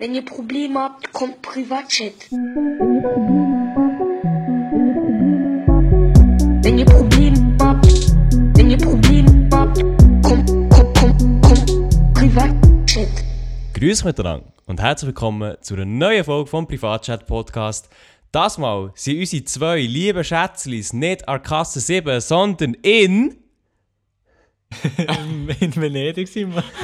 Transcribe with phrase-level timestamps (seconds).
[0.00, 2.14] Wenn ihr Probleme habt, kommt Privatchat.
[6.62, 7.86] Wenn ihr Probleme habt,
[8.56, 9.82] wenn ihr Probleme habt,
[10.22, 13.08] kommt, kommt, kommt, kommt Privatchat.
[13.74, 17.90] Grüß miteinander und herzlich willkommen zu einer neuen Folge vom Privatchat Podcast.
[18.32, 23.36] Das Mal sind unsere zwei lieben Schätzlis nicht an Kasse 7, sondern in.
[25.60, 26.64] in Venedig sind wir.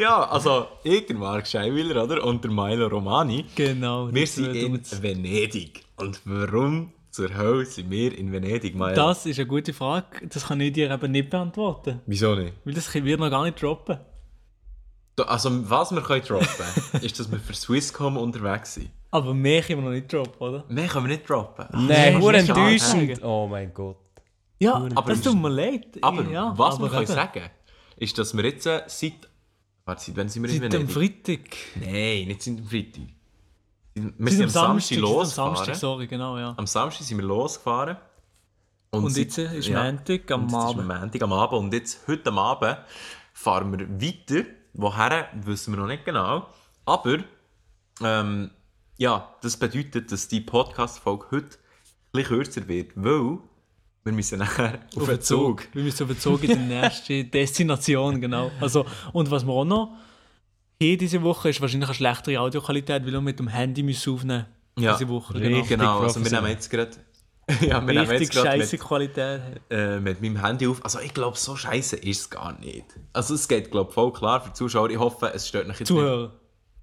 [0.00, 2.24] Ja, also ich, der Marc Scheiwiller, oder?
[2.24, 3.44] Und der Milo Romani.
[3.54, 4.12] Genau.
[4.12, 5.02] Wir sind in Dudes.
[5.02, 5.84] Venedig.
[5.96, 8.94] Und warum zur Hölle sind wir in Venedig, Milo?
[8.94, 10.26] Das ist eine gute Frage.
[10.28, 12.00] Das kann ich dir eben nicht beantworten.
[12.06, 12.54] Wieso nicht?
[12.64, 13.98] Weil das wird noch gar nicht droppen.
[15.26, 16.46] Also, was wir können droppen,
[17.02, 18.90] ist, dass wir für Swisscom unterwegs sind.
[19.10, 20.64] Aber mehr können wir noch nicht droppen, oder?
[20.68, 21.66] Mehr können wir nicht droppen.
[21.86, 23.22] Nein, nur enttäuschend.
[23.24, 23.96] Oh mein Gott.
[24.60, 25.86] Ja, Aber das tut mir leid.
[26.02, 27.50] Aber ja, was aber wir können sagen,
[27.96, 29.28] ist, dass wir jetzt äh, seit...
[29.84, 30.88] Warte, seit wann sind wir in Seit dem?
[30.88, 31.40] Freitag.
[31.76, 33.02] Nein, nicht seit dem Freitag.
[33.94, 35.56] Wir Seit sind am Samstag seit losgefahren.
[35.56, 36.54] Samstag, sorry, genau, ja.
[36.56, 37.96] Am Samstag sind wir losgefahren.
[38.90, 39.82] Und seit- jetzt ist ja.
[39.82, 40.80] Montag am Und Abend.
[40.80, 41.58] ist Montag am Abend.
[41.60, 42.78] Und jetzt, heute am Abend,
[43.32, 44.48] fahren wir weiter.
[44.74, 46.46] Woher, wissen wir noch nicht genau.
[46.84, 47.18] Aber,
[48.02, 48.50] ähm,
[48.96, 51.50] ja, das bedeutet, dass die Podcast-Folge heute ein
[52.12, 53.38] bisschen kürzer wird, weil
[54.08, 55.68] wir müssen nachher auf, den Zug.
[55.74, 58.50] Wir müssen auf den Zug in die nächste Destination, genau.
[58.60, 59.92] Also, und was wir auch noch
[60.80, 64.46] hier diese Woche ist wahrscheinlich eine schlechtere Audioqualität, weil wir mit dem Handy müssen aufnehmen
[64.78, 65.34] Ja, diese Woche.
[65.34, 65.68] richtig.
[65.68, 66.90] Genau, also wir nehmen jetzt gerade...
[67.62, 69.40] Ja, wir Richtig scheiße mit, Qualität.
[69.70, 70.84] äh, mit meinem Handy auf.
[70.84, 72.84] Also ich glaube, so scheiße ist es gar nicht.
[73.14, 74.90] Also es geht, glaube ich, voll klar für die Zuschauer.
[74.90, 76.30] Ich hoffe, es stört euch jetzt nicht.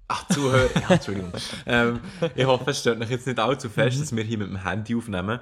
[0.08, 0.68] Ach, Zuhörer.
[0.74, 1.32] Ja, Entschuldigung.
[1.66, 2.00] ähm,
[2.34, 4.96] ich hoffe, es stört euch jetzt nicht allzu fest, dass wir hier mit dem Handy
[4.96, 5.38] aufnehmen.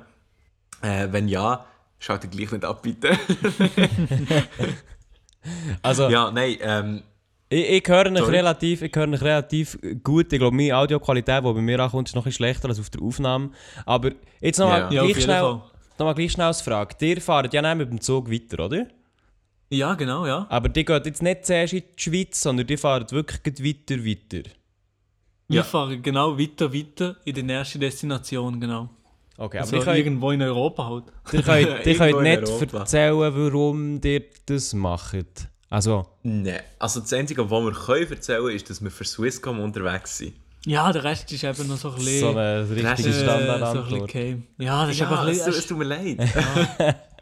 [0.83, 1.65] Äh, wenn ja,
[1.99, 3.11] schaltet gleich nicht ab, bitte.
[5.83, 7.03] Also, ja, nein, ähm,
[7.51, 8.37] ich, ich höre mich Sorry.
[8.37, 10.33] relativ, ich höre relativ gut.
[10.33, 12.89] Ich glaube, meine Audioqualität, die bei mir ankommt, ist noch ein bisschen schlechter als auf
[12.91, 13.51] der Aufnahme.
[13.85, 14.91] Aber jetzt nochmal Ja.
[14.91, 16.95] Ja, gleich, jeden schnell, noch mal gleich schnell als Frage.
[17.07, 18.87] Ihr fahrt ja nicht mit dem Zug weiter, oder?
[19.71, 20.47] Ja, genau, ja.
[20.49, 24.51] Aber die geht jetzt nicht zuerst in die Schweiz, sondern die fahren wirklich weiter, weiter.
[25.49, 25.63] Wir Ja.
[25.63, 28.89] fahren genau weiter, weiter in die nächste Destination, genau.
[29.37, 31.05] Okay, aber Also die können, irgendwo in Europa halt.
[31.25, 32.79] können in nicht Europa.
[32.79, 35.49] erzählen, warum ihr das macht.
[35.71, 36.61] Also, nein.
[36.79, 40.35] Also das Einzige, was wir können erzählen können, ist, dass wir für Swisscom unterwegs sind.
[40.67, 42.21] Ja, der Rest ist eben noch so ein bisschen...
[42.21, 44.07] so eine richtige Rest ist, äh, so ein Standardantwort.
[44.13, 44.47] bisschen.
[44.59, 45.59] Ja, das ist Ja, einfach ein es, bisschen...
[45.61, 46.19] es tut mir leid.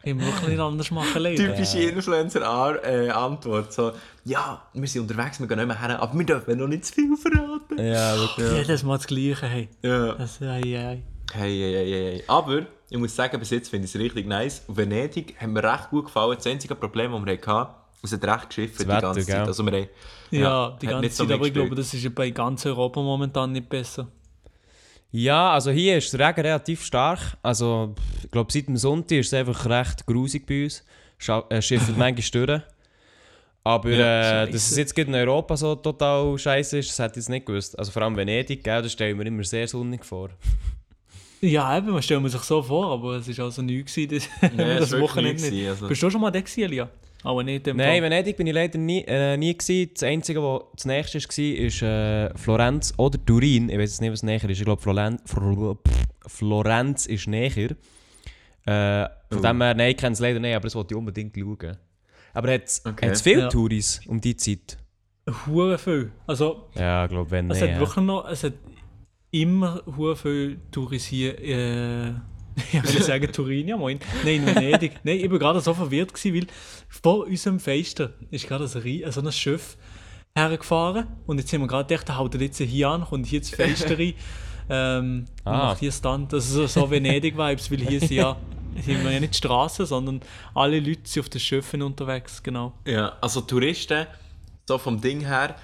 [0.05, 1.43] Ich muss wirklich nicht anders machen, leider.
[1.55, 3.73] Typische Influencer-Antwort.
[3.73, 3.91] So,
[4.25, 6.93] ja, wir sind unterwegs, wir gehen nicht mehr her, aber wir dürfen noch nicht zu
[6.93, 7.77] viel verraten.
[7.79, 8.51] Ja, wirklich.
[8.51, 9.69] Jedes Mal das Gleiche, hey.
[9.81, 10.13] Ja.
[10.13, 11.03] Das, ei, ei.
[11.35, 12.23] Hey, hey, hey, hey.
[12.27, 14.63] Aber ich muss sagen, bis jetzt finde ich es richtig nice.
[14.67, 16.35] Und Venedig hat mir recht gut gefallen.
[16.35, 17.73] Das einzige Problem, das wir hatten,
[18.03, 19.35] es hat recht geschifft die ganze gell?
[19.37, 19.47] Zeit.
[19.47, 19.87] Also wir haben,
[20.29, 22.65] Ja, die hat ganze nicht so Zeit, aber ich glaube, das ist ja bei ganz
[22.65, 24.07] Europa momentan nicht besser.
[25.11, 27.19] Ja, also hier ist der Regen relativ stark.
[27.41, 30.83] Also, ich glaube, seit dem Sonntag ist es einfach recht grusig bei uns.
[31.17, 32.61] Scha äh, schifft manchmal durch.
[33.63, 37.11] Aber Ja, äh, dass es jetzt gerade in Europa so total scheiße ist, das hätte
[37.13, 37.77] ich jetzt nicht gewusst.
[37.79, 40.29] Also vor allem Venedig, gell, das stellen wir immer sehr sonnig vor.
[41.45, 44.49] Ja, eben, man stellt sich so vor, aber es war also neu gewesen, das, Ja,
[44.79, 45.51] das es war Wochenende nicht.
[45.51, 45.87] gewesen, also.
[45.89, 46.89] Bist du schon mal da gewesen, Elia?
[47.25, 48.01] Aber nicht dem Nein.
[48.03, 49.89] Venedig bin ich leider nie, äh, nie gewesen.
[49.93, 53.69] Das Einzige, was das nächste war, ist äh, Florenz oder Turin.
[53.69, 54.57] Ich weiß jetzt nicht, was näher ist.
[54.59, 55.77] Ich glaube, Floren Fro
[56.27, 57.71] Florenz ist näher.
[58.65, 59.41] Äh, von Oh.
[59.41, 61.77] dem her, nein, ich kenne es leider nicht, aber das wollte ich unbedingt schauen.
[62.33, 63.13] Aber hat es Okay.
[63.15, 63.49] viele Ja.
[63.49, 64.77] Touris um die Zeit?
[65.47, 66.11] Hure viel.
[66.27, 67.69] Also, Ja, ich glaube, wenn es nicht.
[67.69, 67.79] hat ja.
[67.85, 68.53] wirklich noch, es hat
[69.33, 72.09] immer hure viel Touris hier, äh,
[72.71, 73.99] ich will sagen Turin, ja moin.
[74.23, 74.99] Nein, in Venedig.
[75.03, 76.47] Nein, ich war gerade so verwirrt, gewesen, weil
[76.87, 79.75] vor unserem Fenster ist gerade ein, Rie- so ein Schiff
[80.35, 83.49] hergefahren und jetzt haben wir gerade gedacht, der haut jetzt hier an, kommt hier das
[83.49, 84.13] Fenster rein
[84.69, 85.57] ähm, und Ah.
[85.69, 86.31] macht hier Stand.
[86.31, 88.37] Das ist so, so Venedig-Vibes, weil hier sind ja,
[88.85, 90.21] sind wir ja nicht die Straßen, sondern
[90.53, 92.73] alle Leute sind auf den Schiffen unterwegs, genau.
[92.87, 94.05] Ja, also Touristen,
[94.67, 95.55] so vom Ding her,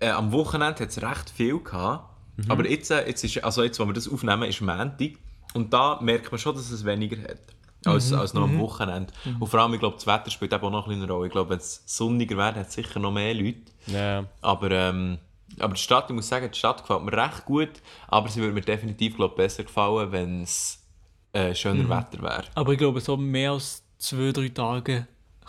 [0.00, 2.04] äh, am Wochenende hat es recht viel gehabt.
[2.46, 5.12] Aber jetzt, äh, jetzt, ist, also jetzt, wo wir das aufnehmen, ist Montag.
[5.54, 7.40] Und da merkt man schon, dass es weniger hat.
[7.84, 9.12] Als, als noch am Wochenende.
[9.38, 11.26] Und vor allem, ich glaube, das Wetter spielt auch noch eine Rolle.
[11.26, 13.62] Ich glaube, wenn es sonniger wäre, hat es sicher noch mehr Leute.
[13.86, 14.24] Ja.
[14.40, 15.18] Aber, ähm,
[15.60, 17.70] aber die Stadt, ich muss sagen, die Stadt gefällt mir recht gut.
[18.08, 20.84] Aber sie würde mir definitiv glaub, besser gefallen, wenn es
[21.32, 22.44] äh, schöner Wetter wäre.
[22.54, 25.06] Aber ich glaube, so mehr als zwei, drei Tage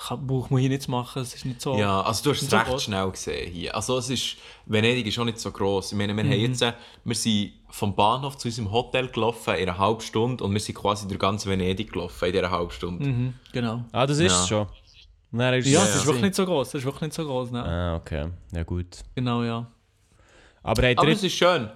[0.07, 1.21] kann, braucht man hier nicht zu machen.
[1.21, 1.77] Es ist nicht so.
[1.77, 2.83] Ja, also du hast es So recht gross.
[2.83, 3.75] schnell gesehen hier.
[3.75, 5.91] Also es ist, Venedig ist auch nicht so gross.
[5.91, 6.73] Ich meine, wir, haben jetzt, äh,
[7.03, 10.75] wir sind vom Bahnhof zu unserem Hotel gelaufen in einer halben Stunde und wir sind
[10.75, 13.05] quasi durch ganz Venedig gelaufen in dieser halben Stunde.
[13.05, 13.83] Mhm, genau.
[13.91, 14.41] Ah, das ist Ja.
[14.41, 14.67] es schon.
[15.31, 16.69] Nein, ist Ja, es es ist wirklich nicht so groß.
[16.69, 17.63] Es ist wirklich nicht so groß, ne?
[17.63, 18.29] Ah, okay.
[18.51, 18.87] Ja, gut.
[19.15, 19.67] Genau, ja.
[20.63, 21.69] Aber habt Aber es ist schön.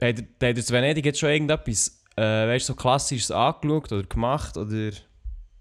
[0.00, 0.14] ihr
[0.56, 4.56] zu Venedig jetzt schon irgendetwas, äh, weißt du, so klassisches angeschaut oder gemacht?
[4.56, 4.92] Oder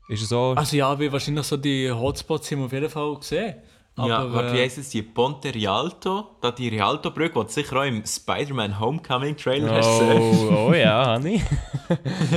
[0.09, 0.53] ist es so...
[0.55, 3.55] Also ja, wie wahrscheinlich so die Hotspots haben wir auf jeden Fall gesehen.
[3.95, 4.89] Aber, ja, warte, wie äh, heisst es?
[4.89, 10.49] Die Ponte Rialto, da die Rialto-Brücke, die du sicher auch im Spider-Man Homecoming-Trailer hast gesehen.
[10.49, 11.43] Oh, oh ja, Hanni.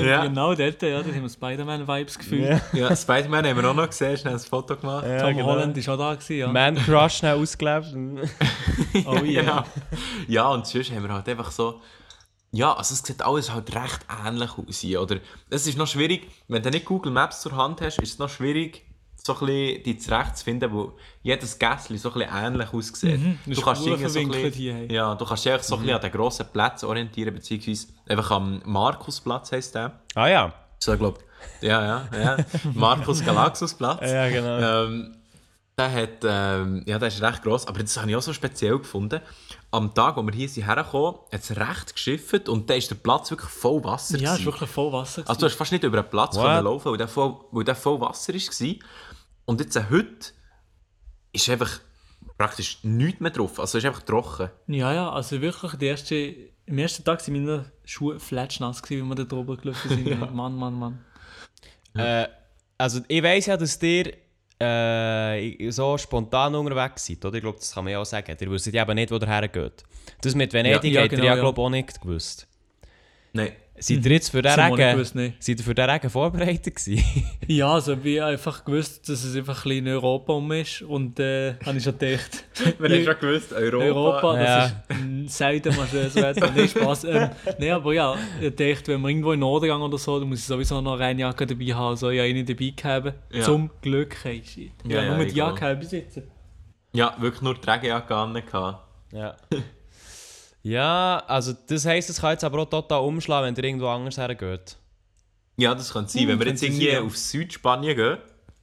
[0.02, 2.60] Ja, Genau dort, ja, da haben wir Spider-Man-Vibes gefühlt.
[2.72, 2.88] Ja.
[2.88, 5.06] ja Spider-Man haben wir auch noch gesehen, schnell ein Foto gemacht.
[5.06, 5.46] Ja, Tom genau.
[5.46, 6.48] Holland ist auch da gewesen, ja.
[6.48, 7.86] Man Crush schnell ausgelebt.
[9.06, 9.42] oh yeah.
[9.42, 9.64] Genau.
[10.26, 11.80] Ja, und sonst haben wir halt einfach so.
[12.52, 15.16] Ja, also es sieht alles halt recht ähnlich aus hier, oder?
[15.48, 18.28] Es ist noch schwierig, wenn du nicht Google Maps zur Hand hast, ist es noch
[18.28, 18.84] schwierig,
[19.16, 23.20] so ein bisschen die zurechtzufinden, wo jedes Gässli so ein bisschen ähnlich aussieht.
[23.20, 26.12] Mhm, verdammt irgendwie so ein bisschen, ja, du kannst dich so ein bisschen an den
[26.12, 30.00] grossen Plätzen orientieren, beziehungsweise einfach am Markusplatz heisst der.
[30.14, 30.52] ah ja.
[30.78, 31.20] So, glaub,
[31.60, 31.80] ja,
[32.12, 32.36] ja, ja.
[32.74, 34.10] Markus Galaxusplatz.
[34.10, 34.86] Ja, genau.
[34.86, 35.16] Ähm,
[35.78, 38.78] der, hat, ähm, ja, der ist recht gross, aber das habe ich auch so speziell
[38.78, 39.20] gefunden.
[39.70, 42.96] Am Tag, wo wir hier sind hergekommen, hat es recht geschifft und da ist der
[42.96, 44.18] Platz wirklich voll Wasser.
[44.18, 45.22] Ja, es war wirklich voll Wasser.
[45.26, 46.44] Also du hast fast nicht über den Platz What?
[46.44, 48.74] können laufen, weil der voll, weil der voll Wasser war.
[49.46, 50.32] Und jetzt äh, heute
[51.32, 51.80] ist einfach
[52.36, 53.58] praktisch nichts mehr drauf.
[53.58, 54.50] Also es ist einfach trocken.
[54.66, 56.34] Ja, ja, also wirklich, der erste,
[56.68, 60.20] am ersten Tag waren meine Schuhe flatschnass, gewesen, wie wir da drüber gelaufen sind.
[60.34, 61.04] Mann, Mann, Mann.
[61.94, 62.28] Äh,
[62.78, 64.12] also ich weiss ja, dass ihr
[64.62, 67.36] äh, so spontan unterwegs seid, oder?
[67.36, 68.36] Ich glaube, das kann man ja auch sagen.
[68.38, 69.84] Ihr wisst ja eben nicht, wo ihr hergeht.
[70.20, 71.40] Das mit Venedig Ja, ja, habt ihr genau, ja, ja.
[71.40, 72.46] glaube ich, auch nicht gewusst.
[73.32, 73.52] Nein.
[73.82, 77.04] Seid ihr jetzt für den nicht Regen, seid ihr für den Regen vorbereitet gewesen?
[77.48, 80.82] Ja, also ich habe einfach gewusst, dass es einfach ein bisschen in Europa um ist
[80.82, 82.44] und äh, habe ich schon gedacht,
[82.78, 83.84] Wir haben schon gewusst, Europa.
[83.84, 84.48] Europa, das
[84.88, 84.96] Ja.
[85.24, 86.50] ist selten mal schönes Wetter.
[86.56, 87.04] Nein, Spaß.
[87.04, 90.18] Ähm, nein, aber ja, ich dachte, wenn wir irgendwo in den Norden gehen oder so,
[90.20, 91.90] dann muss ich sowieso noch eine Regenjacke dabei haben.
[91.90, 93.14] Also ich habe eine dabei gehabt.
[93.32, 93.42] Ja.
[93.42, 94.70] Zum Glück, hey, shit.
[94.86, 95.34] Ja, Ja, ja, nur die.
[95.34, 96.22] Jacke ich besitzen.
[96.92, 98.34] Ja, wirklich nur die Regenjacke an.
[98.34, 98.84] gehabt.
[99.12, 99.34] ja.
[100.62, 104.16] Ja, also das heisst, es kann jetzt aber auch total umschlagen, wenn ihr irgendwo anders
[104.16, 104.76] hergeht.
[105.56, 106.28] Ja, das könnte sein.
[106.28, 107.02] Wenn wir jetzt könnte irgendwie sein, ja.
[107.02, 108.18] auf Südspanien gehen,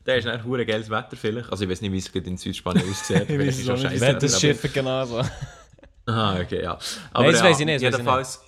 [0.05, 1.51] dann ist dann hure geiles Wetter vielleicht.
[1.51, 3.29] Also ich weiß nicht, wie es in Südspanien aussieht.
[3.29, 4.39] Ich weiß es auch nicht.
[4.39, 5.19] Schiff genauso.
[6.05, 6.79] Aha, okay, ja.
[7.11, 8.41] Aber das ja, weiss ich nicht, weiss ich jedenfalls,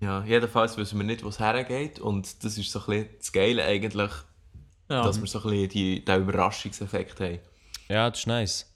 [0.00, 2.00] Ja, jedenfalls wissen wir nicht, wo es hergeht.
[2.00, 4.10] Und das ist so ein bisschen das Geile eigentlich,
[4.88, 5.04] Ja.
[5.04, 7.38] dass wir so ein bisschen die, den Überraschungseffekt haben.
[7.88, 8.74] Ja, das ist nice.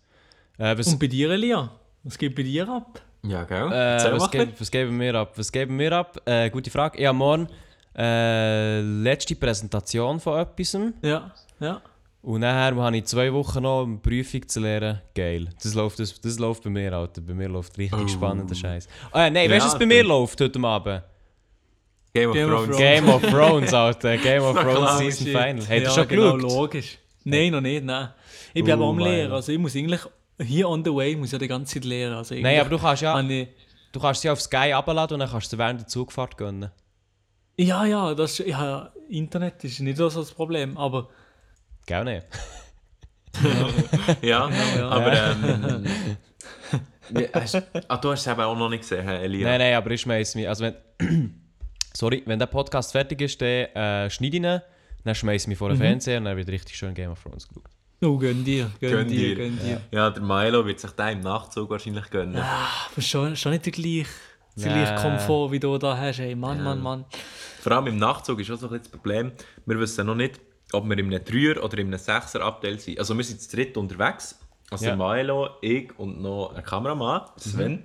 [0.58, 1.72] Äh, was, Und bei dir, Elia?
[2.04, 3.00] Was geht bei dir ab?
[3.26, 3.72] Ja, gell?
[3.72, 5.32] äh, was, geben, was geben wir ab?
[5.36, 6.20] Was geben wir ab?
[6.26, 7.00] Äh, gute Frage.
[7.00, 7.48] Ja, morgen
[7.96, 10.76] äh, letzte Präsentation von etwas.
[11.02, 11.30] Ja,
[11.60, 11.80] ja.
[12.22, 15.00] Und nachher habe ich zwei Wochen noch eine Prüfung zu lernen.
[15.14, 15.48] Geil.
[15.62, 17.20] Das läuft, das, das läuft bei mir, Alter.
[17.20, 18.08] Bei mir läuft richtig Oh.
[18.08, 18.86] spannender Scheiß.
[19.12, 21.02] Äh, nein, weißt du, Ja, was bei mir läuft heute Abend?
[22.14, 22.76] Game of Game of Thrones.
[22.76, 22.78] Thrones.
[22.78, 24.16] Game of Thrones, Alter.
[24.18, 25.26] Game of Thrones klar, Season.
[25.26, 25.60] Final.
[25.60, 26.50] Habt ihr ja, schon genau, geschaut?
[26.52, 26.98] logisch.
[27.24, 28.08] Nein, noch nicht, nein.
[28.54, 28.98] Ich bin Oh, aber am.
[29.00, 29.32] Lehren.
[29.32, 30.00] Also ich muss eigentlich,
[30.40, 32.14] hier on the way, muss ich ja die ganze Zeit lehren.
[32.14, 33.48] Also Nein, aber du kannst ja, ich,
[33.92, 36.70] du kannst sie auf Sky abladen und dann kannst du sie während der Zugfahrt gönnen.
[37.56, 41.08] Ja, ja, das ist, ja, Internet ist nicht so das Problem, aber
[41.86, 42.26] Gell nicht?
[44.22, 44.88] Ja, ja.
[44.88, 45.84] aber ähm...
[47.10, 49.48] wie- hast, ah, du hast es eben auch noch nicht gesehen, Elia.
[49.48, 50.48] Nein, nein, aber ich schmeiß mich.
[50.48, 50.74] Also wenn,
[51.92, 54.60] sorry, wenn der Podcast fertig ist, dann äh, schneide ich ihn,
[55.04, 57.46] dann schmeiß ich mich vor den Fernseher und dann wird richtig schön Game of Thrones
[57.46, 57.64] geschaut.
[58.02, 59.34] Oh, gönn dir, gönn, Gönn dir, dir.
[59.34, 59.80] gönn dir.
[59.90, 62.36] Ja, der Milo wird sich den im Nachtzug wahrscheinlich gönnen.
[62.36, 64.06] Aber schon, schon nicht der gleiche,
[64.56, 65.02] der Nee.
[65.02, 66.18] Komfort, wie du da hast.
[66.20, 67.04] Ey, Mann, Mann, Mann.
[67.60, 69.32] Vor allem im Nachtzug ist auch so ein das Problem,
[69.66, 70.38] wir wissen noch nicht,
[70.72, 72.98] ob wir in einem 3er oder in einem 6er Abteil sind.
[72.98, 74.38] Also wir sind zu dritt unterwegs.
[74.70, 74.96] Also Ja.
[74.96, 77.84] der Milo, ich und noch ein Kameramann, Sven.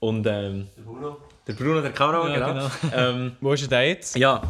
[0.00, 1.16] Und ähm, der Bruno.
[1.46, 2.70] Der Bruno, der Kameramann, Ja, genau.
[2.94, 4.16] Ähm, Wo ist er denn jetzt?
[4.16, 4.40] ja.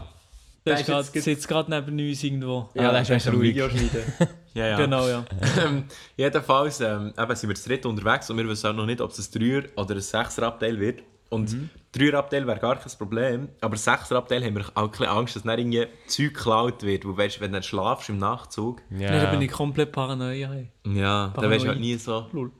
[0.65, 2.69] Der Der ist jetzt- sitzt gerade neben uns irgendwo.
[2.75, 3.55] Ja, der ist ruhig.
[3.55, 4.03] Video schneiden.
[4.57, 4.77] ja, ja.
[4.77, 5.25] Genau, ja.
[5.65, 5.85] Ähm,
[6.17, 9.11] jedenfalls ähm, eben sind wir zu dritt unterwegs und wir wissen auch noch nicht, ob
[9.11, 11.03] es ein 3er oder ein 6er Abteil wird.
[11.29, 11.71] Und Mhm.
[11.95, 15.35] 3er Abteil wäre gar kein Problem, aber 6er Abteil haben wir auch ein bisschen Angst,
[15.37, 17.05] dass dann irgendwie Zeug geklaut wird.
[17.05, 19.11] Wo weißt, wenn du dann schlafst im Nachtzug, Ja.
[19.11, 20.51] Nee, da bin ich komplett paranoia.
[20.51, 20.69] Hey.
[20.85, 21.51] ja, dann Paranoid.
[21.57, 22.53] weißt du halt nie so, Lol.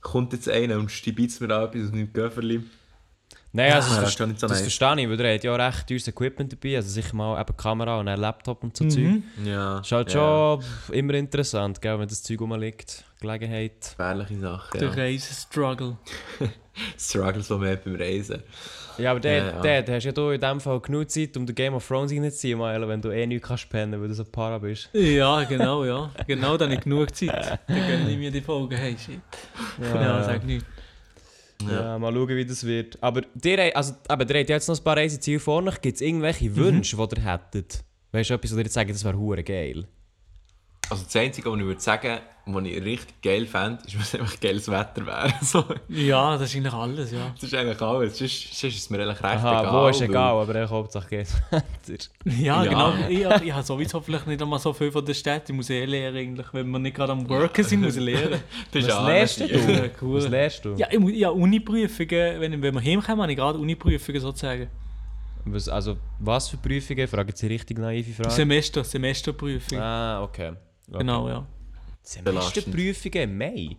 [0.00, 2.62] kommt jetzt einer und stibitzt mir da etwas aus meinem Köfferli.
[3.52, 5.58] Nein, also Ja, das, das nicht so das verstehe ich, weil er hat ja auch
[5.58, 9.02] recht teures Equipment dabei, also sicher mal eben Kamera und ein Laptop und so Zeug.
[9.02, 9.22] Mhm.
[9.44, 10.60] Ja, Ist halt ja.
[10.60, 13.04] schon immer interessant, gell, wenn das Zeug rumliegt.
[13.20, 13.80] Gelegenheit.
[13.80, 14.94] Gefährliche Sache, Der ja.
[14.94, 15.96] Reise-Struggle.
[16.98, 18.42] Struggles, die man hat beim Reisen.
[18.98, 19.60] Ja, aber der, Ja, ja.
[19.60, 22.12] der, der hast ja du in dem Fall genug Zeit, um den Game of Thrones
[22.12, 24.88] reinzuziehen, Mael, wenn du eh nicht kannst pennen, weil du so para bist.
[24.92, 26.10] Ja, genau, ja.
[26.26, 27.58] Genau, dann habe ich genug Zeit.
[27.66, 28.76] Dann gönne ich mir die Folgen.
[28.76, 29.20] Hey, shit.
[29.82, 30.64] Ja, sag nicht.
[31.68, 31.98] Ja.
[31.98, 32.98] mal schauen, wie das wird.
[33.02, 35.80] Aber dir, also, aber ihr habt jetzt noch ein paar Reiseziele vor euch.
[35.80, 37.84] Gibt es irgendwelche Wünsche, die ihr hättet?
[38.12, 39.86] Weißt du, etwas, wo ihr jetzt sagt, das wäre geil?
[40.90, 44.14] Also das Einzige, was ich würde sagen, was ich richtig geil fände, ist, wenn es
[44.14, 45.32] einfach geiles Wetter wäre.
[45.42, 47.30] So, Ja, das ist eigentlich alles, ja.
[47.34, 48.18] das ist eigentlich alles.
[48.18, 49.72] Sonst, sonst ist es mir eigentlich recht Aha, egal.
[49.72, 52.04] wo ist weil- egal, aber ich Hauptsache geht's Wetter.
[52.24, 52.70] Ja, Ja.
[52.70, 52.92] genau.
[53.08, 55.48] Ich, ich habe sowieso vielleicht nicht einmal so viel von der Stadt.
[55.48, 56.46] Ich muss eh lernen, eigentlich.
[56.52, 58.40] Wenn wir nicht gerade am Worken sind, muss ich lernen.
[58.72, 59.90] Das ist Was lernst du?
[60.02, 60.16] cool.
[60.18, 60.74] Was lernst du?
[60.74, 64.68] Ja, ich muss, ja Uni-Prüfungen, wenn, wenn wir heimkommen, habe ich gerade Uni-Prüfungen sozusagen.
[65.44, 67.06] Was, also, was für Prüfungen?
[67.08, 68.30] Frage jetzt die richtig naive Frage.
[68.30, 69.82] Semester, Semesterprüfungen.
[69.82, 70.52] ah, okay.
[70.98, 71.46] Genau, ja.
[72.02, 73.76] Semesterprüfungen im Mai?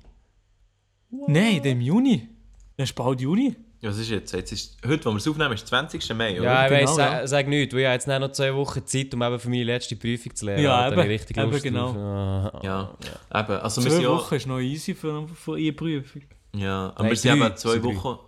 [1.28, 2.30] Nein, dem Juni.
[2.78, 3.56] Das ist bald Juni.
[3.84, 4.32] Was ist jetzt?
[4.34, 6.16] jetzt ist, heute, wo wir es aufnehmen, ist der 20.
[6.16, 6.44] Mai, oder?
[6.44, 7.28] Ja, ich Genau, weiss, ja.
[7.28, 9.96] sag, nichts, weil ich habe jetzt noch zwei Wochen Zeit, um eben für meine letzte
[9.96, 10.64] Prüfung zu lernen.
[10.64, 11.92] Ja, ich eben, richtig eben Lust genau.
[11.94, 11.98] drauf.
[11.98, 12.98] Ah, Ja,
[13.42, 13.54] eben.
[13.60, 16.22] Also wir Zwei Wochen ja, ist noch easy für, für eine Prüfung.
[16.56, 17.46] ja, aber Nein, wir sind drei.
[17.48, 17.96] eben zwei sind drei.
[17.96, 18.20] Wochen...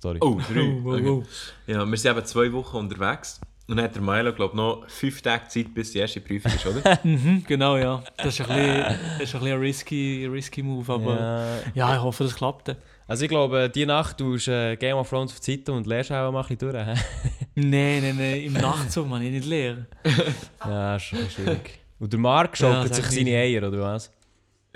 [0.00, 0.18] Sorry.
[0.22, 0.60] Oh, drei.
[0.62, 1.22] Oh, oh, Okay.
[1.66, 3.40] Ja, wir sind eben zwei Wochen unterwegs.
[3.68, 6.52] Und dann hat der Milo, glaube ich, noch fünf Tage Zeit, bis die erste Prüfung
[6.52, 6.98] ist, oder?
[7.04, 8.02] Mhm, genau, ja.
[8.16, 8.98] Das ist ein bisschen, das ist
[9.34, 11.58] ein, bisschen ein risky, risky Move, aber ja.
[11.74, 11.96] Ja.
[11.96, 12.68] ich hoffe, das klappt.
[12.68, 12.76] dann.
[13.08, 15.86] Also ich glaube, die Nacht tust du äh, Game of Thrones auf die Seite und
[15.86, 16.86] lernst auch mal ein bisschen durch.
[17.58, 19.86] Nein, nein, nein, im Nachtzug kann ich nicht lernen.
[20.64, 21.78] ja, ist schon schwierig.
[21.98, 24.12] Und der Marc Ja, schaukelt sag sich seine Eier, oder was?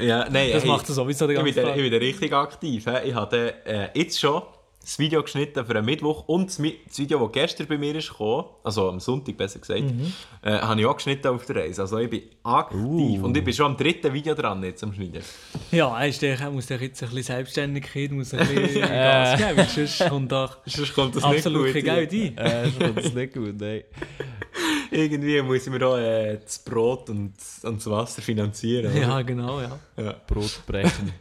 [0.00, 2.32] ja, nein, Das hey, macht er sowieso den ich bin, da, ich bin da richtig
[2.32, 2.86] aktiv.
[2.86, 3.06] hä.
[3.08, 4.42] Ich habe äh, jetzt schon
[4.82, 8.44] das Video geschnitten für einen Mittwoch und das, Video, das gestern bei mir ist gekommen,
[8.64, 10.12] also am Sonntag besser gesagt, Mhm.
[10.42, 11.82] äh, habe ich auch geschnitten auf der Reise.
[11.82, 13.24] Also ich bin aktiv Uh.
[13.24, 15.22] und ich bin schon am dritten Video dran jetzt am Schneiden.
[15.70, 19.68] Ja, der, er muss der jetzt ein bisschen Selbstständigkeit, muss ein bisschen Gas geben, weil
[19.68, 22.10] sonst kommt da Sonst kommt das absolut nicht kein gut.
[22.10, 22.46] Geld ein.
[22.46, 23.82] Äh, ist kommt das nicht gut, nein.
[24.90, 28.90] Irgendwie muss ich mir auch äh, das Brot und, und das Wasser finanzieren.
[28.90, 29.00] oder?
[29.00, 29.78] Ja, genau, ja.
[29.96, 30.14] ja.
[30.26, 31.12] Brot brechen.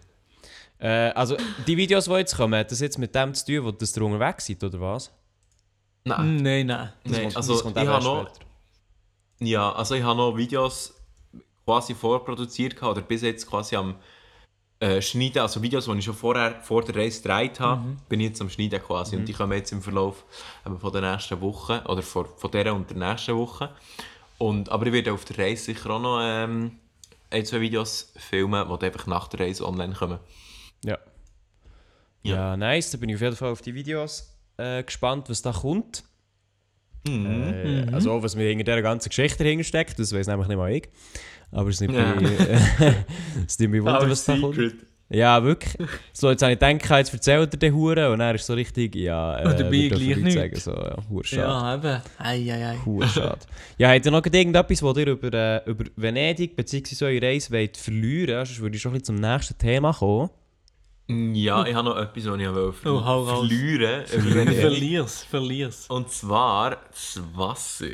[0.79, 1.36] Äh, also,
[1.67, 4.19] die Videos, die jetzt kommen, hat das jetzt mit dem zu tun, wo das drunter
[4.19, 5.12] weg seid, oder was?
[6.05, 6.17] Nein.
[6.19, 6.93] Hm, Nein, nein.
[7.03, 8.29] Das Nein, kommt- also das kommt ich habe noch,
[9.41, 10.93] ja, also ich habe noch Videos
[11.65, 13.95] quasi vorproduziert gehabt, oder bis jetzt quasi am
[14.79, 18.27] äh, Schneiden, also Videos, die ich schon vorher vor der Reise gedreht habe, bin ich
[18.29, 20.24] jetzt am Schneiden quasi und die kommen jetzt im Verlauf
[20.65, 23.69] eben von der nächsten Woche oder von, von dieser und der nächsten Woche.
[24.38, 26.79] Und, aber ich werde auf der Reise sicher auch noch ähm,
[27.29, 30.19] ein, zwei Videos filmen, die einfach nach der Reise online kommen.
[30.86, 30.98] Ja.
[32.24, 32.36] Ja.
[32.36, 32.57] ja.
[32.57, 32.91] nice.
[32.91, 36.03] Da bin ich auf jeden Fall auf die Videos äh, gespannt, was da kommt.
[37.07, 37.53] Mhm.
[37.53, 40.57] Äh, Also auch, was mir hinter dieser ganzen Geschichte dahinter steckt, das weiß nämlich nicht
[40.57, 40.89] mal ich.
[41.51, 42.13] Aber es nimmt Ja.
[42.15, 42.29] mich,
[43.48, 44.57] es nimmt mich wunder, Our was da kommt.
[45.12, 45.74] Ja, wirklich.
[46.13, 48.93] So, jetzt habe ich gedacht, jetzt erzählt er den Huren und er ist so richtig,
[48.95, 50.33] ja, äh, Und dabei wir dürfen gleich nichts.
[50.36, 50.55] sagen.
[50.59, 51.41] So, ja, Hure schade.
[51.41, 52.01] Ja, eben.
[52.19, 52.77] Ei, ei, ei.
[52.86, 53.39] Hure schade.
[53.79, 57.05] ja, habt ihr noch irgendetwas, was ihr über, äh, über Venedig bzw.
[57.05, 60.29] eure Reise wollt verlieren Sonst würde ich schon ein bisschen zum nächsten Thema kommen.
[61.11, 63.39] Ja, ich habe noch etwas, was ich wollte Oh, hau raus.
[63.39, 64.05] verlieren.
[64.07, 65.87] Verlier's, verlier's.
[65.87, 67.85] Und zwar das Wasser.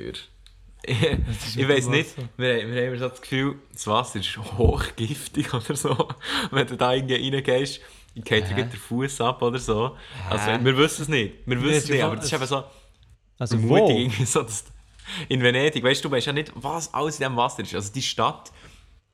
[0.84, 5.54] ich weiß nicht, wir, haben- wir haben immer so das Gefühl, das Wasser ist hochgiftig
[5.54, 6.10] oder so.
[6.52, 7.80] Wenn du da irgendwie reingehst,
[8.16, 9.96] geht dir der Fuß ab oder so.
[10.30, 11.36] Also, wir wissen es nicht.
[11.46, 12.64] Wir wissen es nicht, aber das ist eben so
[13.40, 14.12] Also mutig.
[14.28, 14.66] So, dass
[15.30, 17.76] in Venedig, weißt du, du weißt ja nicht, was alles in diesem Wasser ist.
[17.76, 18.52] Also die Stadt,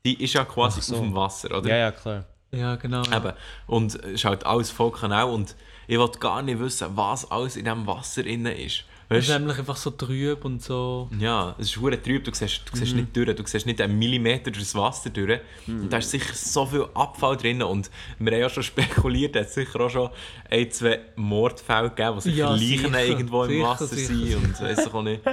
[0.05, 0.95] die ist ja quasi so.
[0.95, 1.69] auf dem Wasser, oder?
[1.69, 2.25] Ja, ja, klar.
[2.53, 3.03] Ja, genau.
[3.03, 3.17] Ja.
[3.17, 3.33] Eben.
[3.67, 5.55] Und es ist halt alles voll Kanal und
[5.87, 8.83] ich will gar nicht wissen, was alles in diesem Wasser drin ist.
[9.13, 11.09] Es Weißt ist nämlich einfach so trüb und so.
[11.19, 12.79] Ja, es ist hure trüb, du siehst, du Mhm.
[12.79, 15.39] siehst nicht durch, du siehst nicht einen Millimeter durchs Wasser durch.
[15.67, 15.81] Mhm.
[15.81, 18.63] Und da ist sicher so viel Abfall drin und wir haben ja schon
[19.03, 20.09] spekuliert, es hat sicher auch schon
[20.49, 24.07] ein, zwei Mordfälle gegeben, wo sich Ja, Leichen sicher, irgendwo im sicher, Wasser sicher.
[24.13, 25.21] sind und weiss ich auch nicht.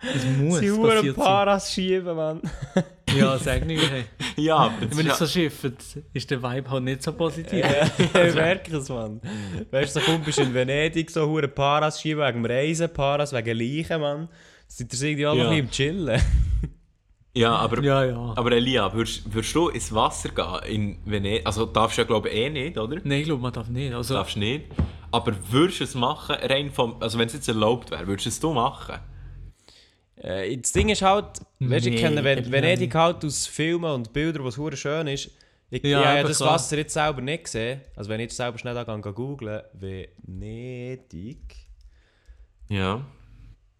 [0.00, 1.24] Es muss Sie passiert sein.
[1.24, 2.40] Paras schieben, Mann.
[3.16, 3.90] Ja, sag nicht.
[3.90, 4.04] Hey.
[4.36, 5.72] Ja, aber Wenn ich ist so ja, schiffe,
[6.12, 7.64] ist der Vibe halt nicht so positiv.
[7.98, 9.20] ich merke es, Mann.
[9.70, 13.32] Weißt du, so kommst du in Venedig, so hure Paras schieben wegen dem Reisen, Paras
[13.32, 14.28] wegen Leichen, Mann.
[14.66, 15.48] Seid ihr irgendwie alle Ja.
[15.50, 15.70] ein bisschen im
[16.06, 16.22] Chillen?
[17.34, 18.32] ja, aber, Ja, ja.
[18.36, 21.46] aber Elia, würdest, würdest du ins Wasser gehen in Venedig?
[21.46, 22.96] Also darfst du ja glaube ich eh nicht, oder?
[23.04, 23.92] Nein, ich glaube, man darf nicht.
[23.94, 24.66] Also, Darfst nicht.
[25.10, 28.30] Aber würdest du es machen, rein vom, also wenn es jetzt erlaubt wäre, würdest du
[28.30, 28.96] es du machen?
[30.22, 33.90] Äh, das Ding ist halt, weißt du, ich Nee, kenne Ven Venedig halt aus Filmen
[33.90, 35.30] und Bildern, was hure schön ist.
[35.70, 36.54] Ich, Ja, habe ja eben das klar.
[36.54, 37.82] Wasser jetzt selber nicht gesehen.
[37.94, 41.38] Also wenn ich jetzt selber schnell da googeln, Venedig,
[42.68, 43.04] Ja.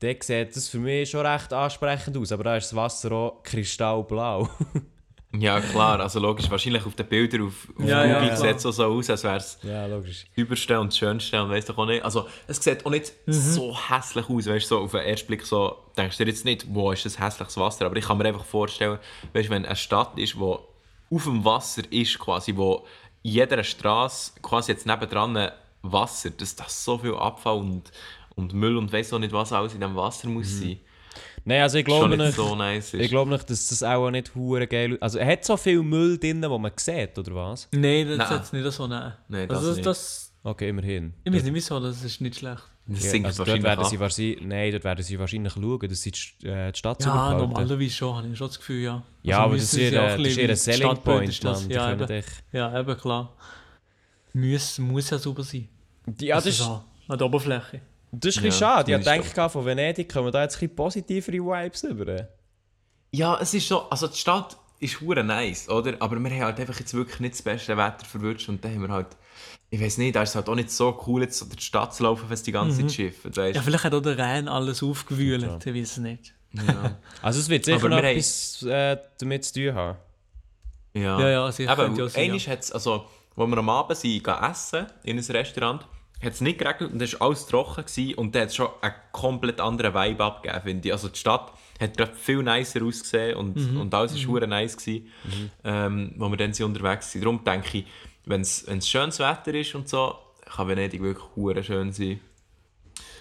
[0.00, 2.30] dann sieht das für mich schon recht ansprechend aus.
[2.32, 4.48] Aber da ist das Wasser auch kristallblau.
[5.32, 8.36] Ja, klar, also logisch, wahrscheinlich auf den Bildern auf, auf Ja, ja, Google klar.
[8.58, 10.24] sieht es so aus, als wäre es ja, logisch.
[10.24, 12.02] das Überste und das Schönste und weiss doch auch nicht.
[12.02, 15.44] Also, es sieht auch nicht so hässlich aus, weißt du, so auf den ersten Blick
[15.44, 18.24] so, denkst du dir jetzt nicht, wo ist das hässliches Wasser, aber ich kann mir
[18.24, 18.98] einfach vorstellen,
[19.34, 20.60] weißt du, wenn eine Stadt ist, wo
[21.10, 22.86] auf dem Wasser ist, quasi, wo
[23.22, 25.50] in jeder Straße quasi jetzt nebendran
[25.82, 27.92] Wasser, dass das so viel Abfall und,
[28.34, 30.80] und Müll und weiss auch nicht, was alles in dem Wasser muss sein.
[31.48, 33.00] Nein, also ich glaube nicht so nice ist.
[33.00, 36.18] ich glaube nicht, dass das auch nicht hure geil Also er hat so viel Müll
[36.18, 37.68] drin, wo man sieht, oder was?
[37.72, 39.14] Nein, das ist jetzt nicht so nein.
[39.28, 39.86] Nein, das also das, nicht.
[39.86, 41.14] das, Okay, immerhin.
[41.24, 42.62] ich weiß nicht wieso, das ist nicht schlecht.
[42.86, 46.00] Das Ja, sinkt also dort werden sie wahrscheinlich, nein, dort werden sie wahrscheinlich schauen, dass
[46.02, 49.02] sie die, äh, die Stadt Ja, normalerweise schon, habe ich schon das Gefühl, ja.
[49.22, 51.62] Ja, Also aber das ist ihr, auch das ist das Selling Point, ist das.
[51.62, 51.70] Mann.
[51.70, 53.34] Ja, eben, dich- ja, eben, klar.
[54.32, 55.68] Muss, muss ja sauber sein.
[56.20, 57.80] Ja, das Also ist, an der Oberfläche.
[58.12, 58.92] Das ist ein Ja, schade.
[58.96, 62.28] Ich gedacht, von Venedig kommen da jetzt ein bisschen positivere Vibes über.
[63.10, 65.94] Ja, es ist so, also die Stadt ist hure nice, oder?
[66.00, 68.82] Aber wir haben halt einfach jetzt wirklich nicht das beste Wetter verwünscht und dann haben
[68.82, 69.08] wir halt,
[69.70, 71.64] ich weiß nicht, da ist es halt auch nicht so cool, jetzt so durch die
[71.64, 74.18] Stadt zu laufen, wenn es die ganze Zeit schifft, weißt Ja, vielleicht hat auch der
[74.18, 76.34] Rhein alles aufgewühlt, ich weiß es nicht.
[76.52, 76.96] Ja.
[77.22, 79.98] Also es wird sicher Aber noch wir haben- etwas äh, damit zu tun haben.
[80.94, 82.74] Ja, Ja, ja, sicher, könnte ja Aber sein, ja.
[82.74, 85.86] also, wo wir am Abend sind, gehen essen in ein Restaurant,
[86.22, 88.68] hat es nicht geregnet und es war alles trocken gewesen, und dann hat es schon
[88.80, 90.92] einen komplett anderen Vibe abgegeben, finde ich.
[90.92, 93.80] Also die Stadt hat gerade viel nicer ausgesehen und, Mhm.
[93.80, 94.48] und alles war mhm.
[94.48, 95.12] nice, gewesen,
[95.64, 97.24] ähm, wo wir dann sind unterwegs sind.
[97.24, 97.86] Darum denke ich,
[98.24, 102.20] wenn es schönes Wetter ist und so, kann Venedig wirklich hure schön sein.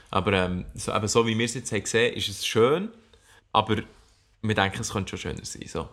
[0.09, 2.89] Aber ähm, so, eben so wie wir es jetzt haben gesehen ist es schön,
[3.51, 3.77] aber
[4.41, 5.67] wir denken, es könnte schon schöner sein.
[5.67, 5.89] So.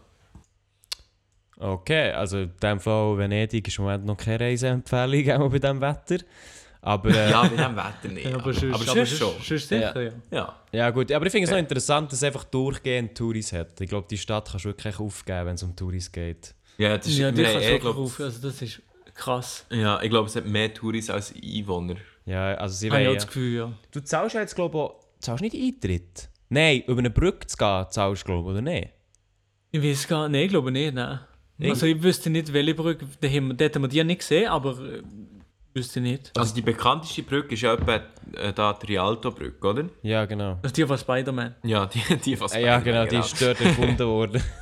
[1.59, 5.81] Okay, also in dem Fall Venedig ist im Moment noch keine Reiseempfehlung, auch bei diesem
[5.81, 6.19] Wetter.
[6.87, 8.27] Aber äh, Ja, mit dem Wetter nicht.
[8.31, 9.33] Ja, aber, sonst- aber, aber sonst schon.
[9.43, 10.13] sonst sicher, ja.
[10.31, 10.57] Ja.
[10.71, 13.81] ja gut, aber ich finde es noch interessant, dass es einfach durchgehend Touris hat.
[13.81, 16.55] Ich glaube, die Stadt kannst du wirklich aufgeben, wenn es um Touris geht.
[16.77, 18.83] Ja, das ist, Ja, die kannst du glaub, wirklich auf, also das ist
[19.15, 19.65] krass.
[19.71, 21.97] ja, ich glaube, es hat mehr Touris als Einwohner.
[22.27, 23.17] Ja, also sie Habe ich auch wollen...
[23.19, 23.73] das Gefühl, ja.
[23.91, 25.01] Du zahlst ja jetzt, glaube ich, auch...
[25.21, 26.29] Zahlst nicht Eintritt?
[26.51, 28.89] Nein, über eine Brücke zu gehen, zahlst du, glaube ich, oder nicht?
[29.71, 31.21] Ich weiß gar nicht, ich glaube nicht, nein.
[31.63, 34.49] Also ich wüsste nicht, welche Brücke, da haben wir, dort haben wir die nicht gesehen,
[34.49, 35.03] aber äh,
[35.75, 36.31] wüsste nicht.
[36.37, 38.01] Also die bekannteste Brücke ist ja etwa
[38.35, 39.85] äh, da die Rialto-Brücke, oder?
[40.03, 40.59] Ja, genau.
[40.63, 41.57] Also die von Spider-Man.
[41.65, 44.43] Ja, die, die fast Äh, ja, genau, die ist dort erfunden worden.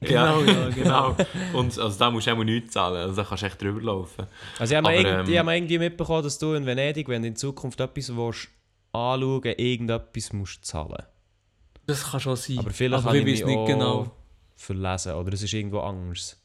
[0.00, 1.16] Genau, ja, genau.
[1.54, 4.26] Und also da musst du auch nichts zahlen, also da kannst du echt drüber laufen.
[4.58, 7.22] Also ich habe Aber, ähm, ich habe mal irgendwie mitbekommen, dass du in Venedig, wenn
[7.22, 8.48] du in Zukunft etwas willst,
[8.92, 11.04] anschauen willst, irgendetwas musst zahlen.
[11.86, 12.58] Das kann schon sein.
[12.58, 14.10] Aber vielleicht aber habe ich ich nicht genau.
[14.56, 15.14] verlesen.
[15.14, 16.38] Oder es ist irgendwo anders.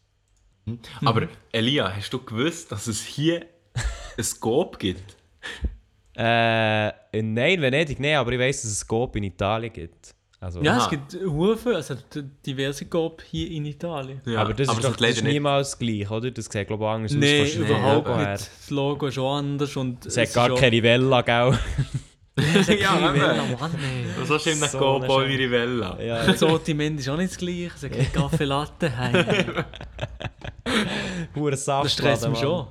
[1.03, 3.45] Aber Elia, hast du gewusst, dass es hier
[4.19, 5.15] ein Scope gibt?
[6.17, 10.13] Äh, in- nein, in Venedig nicht, aber ich weiß, dass es Scope in Italien gibt.
[10.41, 10.83] Also, Ja, Aha.
[10.85, 11.95] es gibt Hufe, also
[12.45, 14.21] diverse Gop hier in Italien.
[14.25, 16.31] Ja, aber das ist es doch das ist niemals gleich, oder?
[16.31, 17.51] Das sieht, glaube ich, anders Nein, aus.
[17.51, 18.17] der überhaupt nicht.
[18.19, 18.33] her.
[18.33, 21.59] Das Logo ist schon anders und Es hat gar keine Rivella, gell?
[22.79, 23.19] ja, eben.
[23.59, 24.25] Mann, ey.
[24.25, 26.01] So stimmt nach eine wie Rivella.
[26.01, 27.71] ja, Das Sortiment ist auch nicht das gleiche.
[27.75, 28.89] Es hat keine Kaffee Latte.
[28.97, 29.25] Hey.
[31.35, 31.85] hure Saft.
[31.85, 32.65] Das stresst mich schon.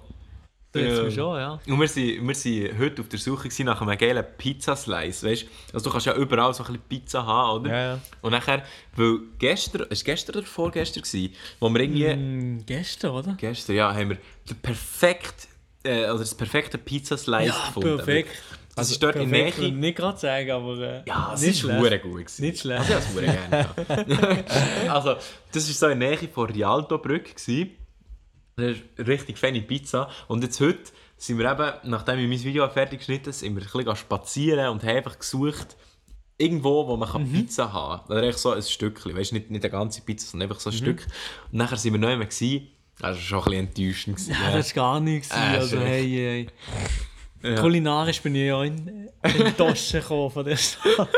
[0.75, 1.03] Ja.
[1.03, 1.59] mich schon, ja.
[1.67, 5.85] Und wir sind, wir sind heute auf der Suche nach einem geilen Pizzaslice, weißt Also
[5.87, 7.71] du kannst ja überall so ein bisschen Pizza haben, oder?
[7.71, 7.99] Ja, ja.
[8.21, 8.63] Und nachher,
[8.95, 13.35] weil gestern, ist gestern oder vorgestern gewesen, wo wir irgendwie, Hm, gestern, oder?
[13.39, 15.49] gestern, ja, haben wir den perfekt,
[15.85, 17.97] äh, oder das perfekte Pizzaslice Ja, gefunden.
[17.97, 18.31] perfekt.
[18.77, 19.81] Das ist dort in Perfekt, würde ich Nähe.
[19.81, 22.03] nicht gerade sagen, aber äh, Ja, es nicht ist schlecht.
[22.03, 22.43] gut gewesen.
[22.45, 22.91] Nicht schlecht.
[22.93, 24.45] Also, ich habe es gerne.
[24.89, 25.15] Also,
[25.51, 27.33] das war so in Nähe von Rialto-Brücke.
[28.59, 30.11] Das ist eine richtig feine Pizza.
[30.27, 33.63] Und jetzt heute sind wir eben, nachdem ich mein Video fertig geschnitten habe, sind wir
[33.63, 35.77] ein bisschen spazieren und haben einfach gesucht,
[36.39, 38.17] irgendwo, wo man kann Pizza haben kann.
[38.17, 39.17] Oder echt so ein Stückchen.
[39.17, 41.07] Weißt du, nicht, nicht eine ganze Pizza, sondern einfach so ein Stück.
[41.53, 42.27] Und nachher sind wir noch einmal.
[42.27, 42.41] Das
[43.01, 44.29] war schon ein bisschen enttäuschend.
[44.29, 45.31] Ja, das war gar nichts.
[45.31, 46.49] Äh, also, hey, hey.
[47.43, 47.61] Ja.
[47.61, 51.09] Kulinarisch bin ich ja in, in die Tasche gekommen von der Stadt.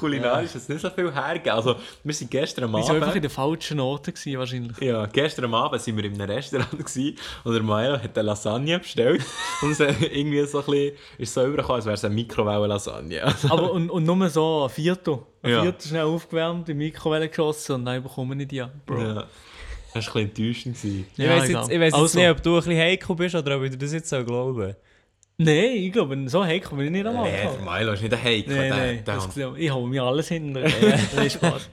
[0.00, 1.52] Kulinarisch es nicht so viel hergegeben.
[1.56, 3.24] Also, wir sind gestern am Wir waren einfach in Abend...
[3.24, 4.78] den falschen Orten gewesen, wahrscheinlich.
[4.80, 8.26] Ja, gestern am Abend waren wir in einem Restaurant gewesen, und der Maelo hat eine
[8.26, 9.22] Lasagne bestellt.
[9.62, 13.22] und es irgendwie so ein bisschen, ist so übergekommen, als wäre es eine Mikrowellen-Lasagne.
[13.22, 15.18] Also, Aber und, und nur so ein Viertel.
[15.42, 15.62] Ein Ja.
[15.62, 18.70] Viertel schnell aufgewärmt, in die Mikrowelle geschossen und dann bekomme ich die ja.
[18.86, 19.00] Bro.
[19.00, 19.24] ja.
[19.92, 20.76] Das war ein bisschen enttäuschend.
[20.76, 21.06] gewesen.
[21.16, 23.56] Ich weiß jetzt, ich weiss jetzt Also, nicht, ob du ein bisschen heikel bist oder
[23.56, 24.76] ob ich dir das jetzt so glauben
[25.42, 27.64] Nein, ich glaube, so heikel bin ich nicht am Nee, der Anfang.
[27.64, 28.44] Maelo ist nicht ein.
[28.46, 30.60] Nein, nein, der, das, ich habe mir alles hinter.
[31.16, 31.70] Nein, Spaß.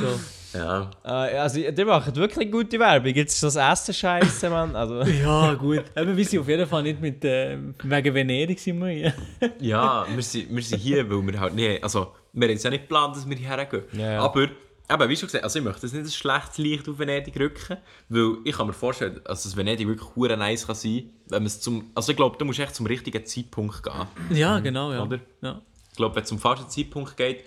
[0.00, 0.58] So.
[0.58, 0.90] ja.
[1.04, 3.14] Äh, also, ihr macht wirklich gute Werbung.
[3.14, 4.74] Jetzt ist das Essen scheiße, Mann.
[4.74, 5.84] Also, Ja, gut.
[5.94, 9.14] Eben, wir sind auf jeden Fall nicht mit, äh, wegen Venedig sind wir hier.
[9.60, 12.70] ja, wir sind, wir sind hier, weil wir halt nicht, also, wir haben es ja
[12.70, 13.82] nicht geplant, dass wir hierher gehen.
[13.92, 14.20] Ja, ja.
[14.22, 14.48] Aber,
[14.90, 17.76] eben, wie schon gesagt, also ich möchte jetzt nicht ein schlechtes Licht auf Venedig rücken,
[18.08, 21.46] weil ich kann mir vorstellen, dass das Venedig wirklich hure nice kann sein, wenn man
[21.46, 24.36] es zum, also ich glaube, du musst echt zum richtigen Zeitpunkt gehen.
[24.36, 25.02] Ja, genau, ja.
[25.02, 25.20] Oder?
[25.40, 25.60] ja.
[25.90, 27.44] Ich glaube, wenn es zum falschen Zeitpunkt geht,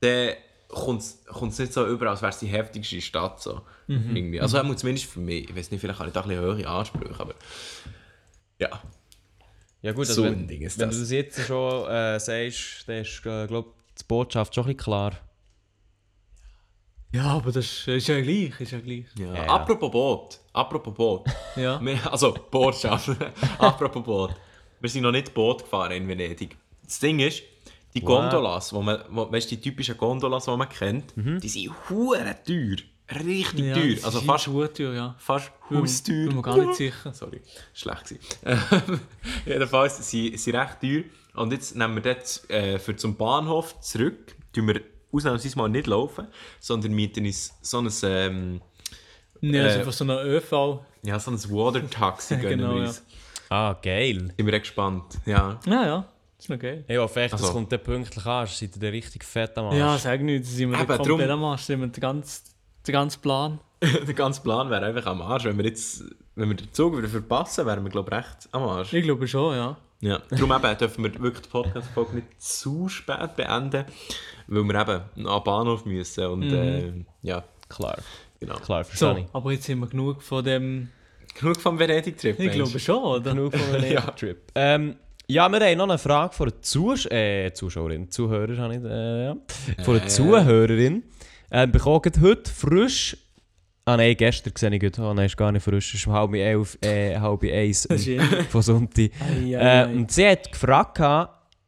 [0.00, 0.34] dann
[0.68, 3.40] kommt es nicht so über, als wäre es die heftigste Stadt.
[3.40, 3.62] So.
[3.86, 4.16] Mhm.
[4.16, 4.40] Irgendwie.
[4.40, 4.76] Also mhm.
[4.76, 5.48] zumindest für mich.
[5.48, 7.34] Ich weiß nicht, vielleicht habe ich da ein bisschen höhere Ansprüche, aber
[8.58, 8.70] ja.
[9.82, 10.96] ja gut, also So wenn, ein Ding ist wenn das.
[10.96, 14.84] du das jetzt schon äh, sagst, dann ist, äh, glaube die Botschaft schon ein bisschen
[14.84, 15.12] klar.
[17.14, 19.04] Ja, aber das ist, ist ja gleich, ist ja gleich.
[19.18, 19.34] Ja.
[19.34, 19.44] Ja.
[19.46, 20.40] Apropos Boot.
[20.52, 21.26] Apropos Boot.
[21.56, 21.80] Ja.
[21.80, 23.10] Wir- also, Botschaft.
[23.58, 24.34] Apropos Boot.
[24.80, 26.56] Wir sind noch nicht Boot gefahren in Venedig.
[26.82, 27.42] Das Ding ist,
[27.94, 28.08] die Wow.
[28.08, 32.76] Gondolas, wo man, wo, weißt, die typischen Gondolas, die man kennt, die sind hure teuer.
[33.24, 33.94] Richtig ja teuer.
[33.94, 35.14] das Also fast, Schuhtür, ja.
[35.18, 36.26] fast Bin- hausteuer.
[36.26, 37.12] bin mir gar nicht sicher.
[37.14, 37.40] Sorry,
[37.72, 38.20] schlecht gewesen.
[38.44, 39.00] Ähm,
[39.46, 41.02] Jedenfalls, sie sind recht teuer.
[41.34, 44.80] Und jetzt nehmen wir dort äh, für zum Bahnhof zurück, tun wir
[45.14, 46.26] ausnahmsweise mal nicht laufen,
[46.60, 48.60] sondern mieten uns so ein, ähm,
[49.40, 50.80] Nee, das ist Äh, einfach so eine ÖV.
[51.02, 52.86] ja, so ein Water-Taxi gönnen Genau, wir ja.
[52.88, 53.02] uns.
[53.50, 54.32] Ah, geil.
[54.36, 55.04] Sind wir echt gespannt.
[55.26, 55.60] Ja.
[55.66, 56.08] Ja, ja.
[56.36, 56.84] Das ist noch geil.
[56.88, 58.46] Ich hoffe echt, das Also- kommt dann pünktlich an.
[58.46, 59.76] Seid ihr richtig fett am Arsch?
[59.76, 62.42] Ja, sag nicht, sind wir Eben, Eben, komplett drum- am Arsch, sind wir den ganzen,
[62.86, 63.60] den ganzen Plan.
[63.82, 65.44] Der ganze Plan wäre einfach am Arsch.
[65.44, 66.04] Wenn wir jetzt
[66.36, 68.92] wenn wir den Zug wieder verpassen, wären wir, glaube ich, recht am Arsch.
[68.92, 69.76] Ich glaube schon, ja.
[70.00, 70.20] Ja.
[70.30, 73.84] Darum eben dürfen wir wirklich die Podcast-Folge nicht zu spät beenden,
[74.48, 74.90] weil wir eben
[75.26, 76.26] an den Bahnhof müssen.
[76.26, 77.96] Und äh, ja, Klar,
[78.38, 78.56] genau.
[78.56, 79.26] klar, So, verstehe ich.
[79.34, 80.88] aber jetzt sind wir genug von dem.
[81.40, 82.38] Genug vom Venedig-Trip.
[82.38, 83.32] Ich glaube schon, oder?
[83.32, 84.02] Genug von einem Ja.
[84.02, 84.38] Trip.
[84.54, 88.84] Ähm, ja, wir haben noch eine Frage von der Zus äh, Zuschauerin, Zuhörer habe ich,
[88.84, 89.36] äh, ja.
[89.84, 90.08] Von der Äh.
[90.08, 91.02] Zuhörerin.
[91.50, 93.16] Ähm, bekommen heute frisch...
[93.86, 94.98] Ah nein, gestern sehe ich gut.
[94.98, 95.94] Oh nein, ist gar nicht frisch.
[95.94, 99.10] Es ist um halb elf, äh, halb eins Das ist von Sonntag.
[99.20, 100.98] Ei, ei, Äh, und sie hat gefragt,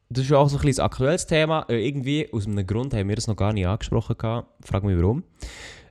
[0.09, 3.09] das ist auch so ein bisschen ein aktuelles Thema, äh, irgendwie aus einem Grund haben
[3.09, 4.16] wir das noch gar nicht angesprochen.
[4.16, 4.48] Gehabt.
[4.66, 5.24] Frag mich warum.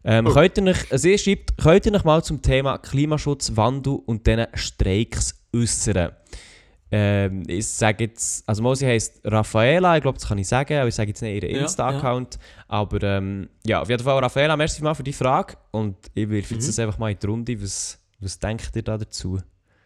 [0.04, 0.34] Ähm, Oh.
[0.34, 4.46] könnt ihr euch, sie schreibt, könnt ihr euch mal zum Thema Klimaschutz, Wandel und diesen
[4.54, 6.12] Streiks äußern?
[6.98, 10.76] Ähm, ich sage jetzt, also mal, sie heisst Raffaela, ich glaube, das kann ich sagen,
[10.78, 12.40] aber ich sage jetzt nicht ihren Ja, Insta-Account.
[12.70, 16.50] Aber ähm, ja, auf jeden Fall, Raffaela, merci mal für die Frage und ich wirf
[16.50, 16.56] Mhm.
[16.56, 17.62] jetzt das einfach mal in die Runde.
[17.62, 19.40] Was, was denkt ihr da dazu?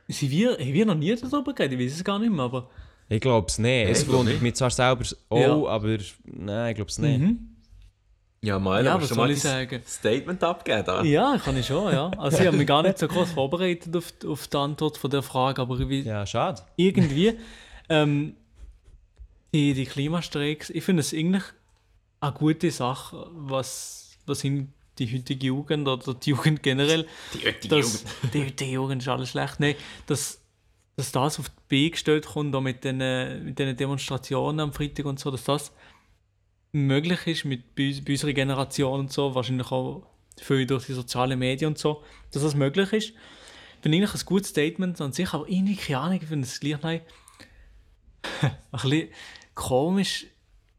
[0.08, 1.80] Sind wir, haben wir noch nie darüber geredet?
[1.80, 2.69] Ich weiß es gar nicht mehr, aber.
[3.12, 3.89] Ich glaube es nicht.
[3.89, 5.65] Es wundert mich zwar selber auch, Ja.
[5.67, 7.19] aber nein, ich glaube es nicht.
[7.19, 7.48] Mhm.
[8.41, 9.82] Ja, mal, Ja, aber was schon soll mal ich sagen?
[9.86, 10.84] Statement abgeben.
[10.86, 11.04] Da.
[11.04, 12.10] Ja, kann ich schon, ja.
[12.17, 15.21] Also ich habe mich gar nicht so groß vorbereitet auf, auf die Antwort von der
[15.23, 16.62] Frage, aber ich, Ja, schade.
[16.78, 17.38] irgendwie
[17.89, 18.36] ähm,
[19.54, 21.43] die, die Klimastreiks, ich finde es eigentlich
[22.21, 27.75] eine gute Sache, was, was in die heutige Jugend oder die Jugend generell, Die heutige
[27.75, 29.75] dass, die heutige Jugend ist alles schlecht, nein,
[30.08, 30.39] dass,
[30.95, 32.97] dass das auf die Beine gestellt kommt, auch mit den,
[33.43, 35.71] mit den Demonstrationen am Freitag und so, dass das
[36.71, 40.03] möglich ist mit bei, uns- bei unserer Generation und so, wahrscheinlich auch
[40.39, 43.13] viel durch die sozialen Medien und so, dass das möglich ist.
[43.82, 46.60] Finde ich eigentlich ein gutes Statement an sich, aber irgendwie, keine Ahnung, ich finde es
[46.60, 46.84] gleich
[48.41, 49.10] ein bisschen
[49.55, 50.27] komisch,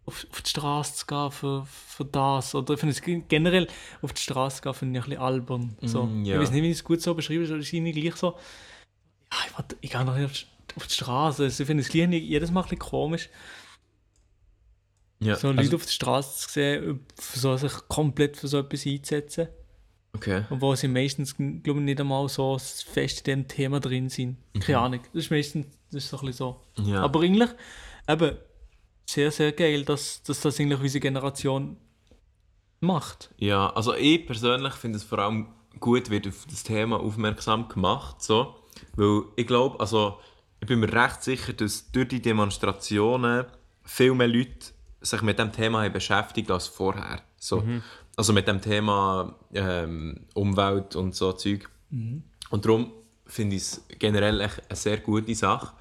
[0.06, 2.54] auf, auf die Straße zu gehen für, für das.
[2.54, 3.66] Oder ich finde es gen- generell,
[4.02, 5.76] auf die Straße zu gehen, finde ich ein bisschen albern.
[5.82, 6.06] So.
[6.06, 6.36] Mm, ja.
[6.36, 8.36] Ich weiß nicht, wie ich es gut so beschreibe, aber es ist irgendwie gleich so,
[9.32, 11.44] ja, ich, will- ich gehe noch nicht auf die, auf die Straße.
[11.44, 13.28] Also ich finde es jedes Mal ein bisschen komisch,
[15.20, 18.58] Ja, so also- Leute auf der Straße zu sehen, für so, sich komplett für so
[18.58, 19.48] etwas einzusetzen.
[20.12, 20.44] Okay.
[20.50, 24.38] Obwohl sie meistens, glaube ich, nicht einmal so fest in dem Thema drin sind.
[24.58, 25.00] Keine Ahnung.
[25.12, 26.36] Das ist meistens das ist so ein bisschen
[26.76, 26.82] so.
[26.82, 26.88] Mhm.
[26.88, 27.02] Ja.
[27.02, 27.50] Aber eigentlich,
[28.08, 28.36] eben,
[29.06, 31.76] sehr, sehr geil, dass, dass das eigentlich unsere Generation
[32.80, 33.30] macht.
[33.38, 35.48] Ja, also ich persönlich finde es vor allem
[35.80, 38.54] gut, wird auf das Thema aufmerksam gemacht, so.
[38.94, 40.18] Weil ich glaube, also
[40.60, 43.46] ich bin mir recht sicher, dass durch die Demonstrationen
[43.84, 47.20] viel mehr Leute sich mit dem Thema beschäftigt als vorher.
[47.38, 47.62] So.
[48.16, 51.68] Also mit dem Thema ähm, Umwelt und so Zeug.
[52.50, 52.92] Und darum
[53.26, 55.72] finde ich es generell echt eine sehr gute Sache.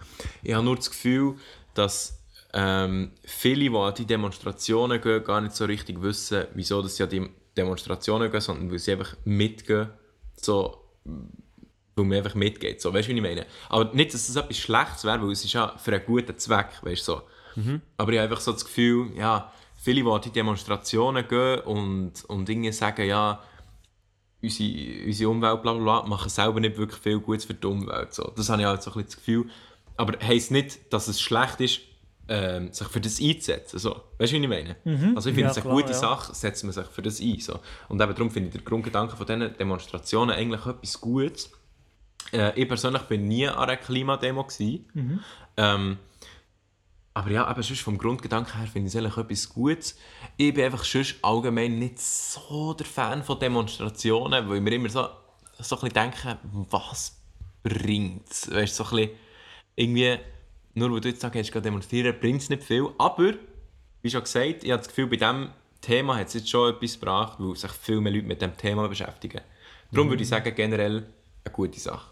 [0.44, 1.36] Ich habe nur das Gefühl,
[1.74, 2.20] dass
[2.54, 7.04] ähm, viele, die an die Demonstrationen gehen, gar nicht so richtig wissen, wieso dass sie
[7.04, 9.90] an die Demonstrationen gehen, sondern weil sie einfach mitgehen,
[10.36, 10.86] so,
[11.96, 12.82] weil man einfach mitgeht.
[12.82, 13.46] So, weißt du, wie ich meine?
[13.68, 16.70] Aber nicht, dass das etwas Schlechtes wäre, weil es ist ja für einen guten Zweck,
[16.82, 17.22] weißt du, so.
[17.98, 22.26] Aber ich habe einfach so das Gefühl, ja, viele, die an die Demonstrationen gehen und,
[22.26, 23.42] und irgendwie sagen, ja,
[24.42, 28.14] unsere, unsere Umwelt bla bla bla, machen selber nicht wirklich viel Gutes für die Umwelt.
[28.14, 28.32] So.
[28.36, 29.50] Das habe ich halt so ein bisschen das Gefühl.
[29.98, 31.82] Aber heisst nicht, dass es schlecht ist,
[32.30, 33.80] ähm, sich für das einzusetzen.
[33.80, 34.02] So.
[34.18, 34.76] Weißt du, wie ich meine?
[35.16, 35.98] Also ich finde Ja, es eine klar, gute ja.
[35.98, 37.40] Sache, setzt man sich für das ein.
[37.40, 37.60] So.
[37.90, 41.52] Und eben darum finde ich den Grundgedanken von diesen Demonstrationen eigentlich etwas Gutes.
[42.32, 44.44] Äh, ich persönlich bin nie an einer Klimademo.
[44.44, 45.22] Gewesen.
[45.58, 45.98] Ähm,
[47.14, 49.98] aber ja, aber sonst vom Grundgedanken her finde ich es eigentlich etwas Gutes.
[50.38, 54.90] Ich bin einfach sonst allgemein nicht so der Fan von Demonstrationen, weil ich mir immer
[54.90, 55.08] so,
[55.60, 56.38] so ein bisschen denke,
[56.70, 57.18] was
[57.64, 58.50] bringt es?
[58.52, 59.18] Weißt du, so ein bisschen,
[59.76, 60.18] irgendwie,
[60.76, 62.88] nur weil du jetzt sagst, du demonstrieren, bringt es nicht viel.
[62.98, 63.34] Aber,
[64.02, 65.50] wie schon gesagt, ich habe das Gefühl, bei diesem
[65.82, 68.88] Thema hat es jetzt schon etwas gebracht, weil sich viel mehr Leute mit dem Thema
[68.88, 69.42] beschäftigen.
[69.92, 71.08] Darum würde ich sagen, generell
[71.44, 72.10] eine gute Sache.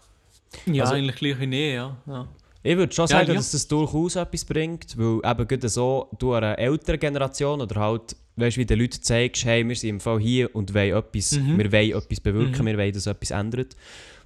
[0.66, 1.96] Ja, Also- eigentlich gleich wie nie, ja.
[2.06, 2.26] ja.
[2.62, 3.34] Ich würde schon Ja, sagen, ja.
[3.34, 8.16] dass das durchaus etwas bringt, weil eben gerade so, du einer älteren Generation oder halt,
[8.36, 11.32] weißt du, wie den Leuten zeigst, hey, wir sind im Fall hier und wollen etwas,
[11.32, 11.58] Mhm.
[11.58, 13.76] wir wollen etwas bewirken, wir wollen, dass etwas ändert.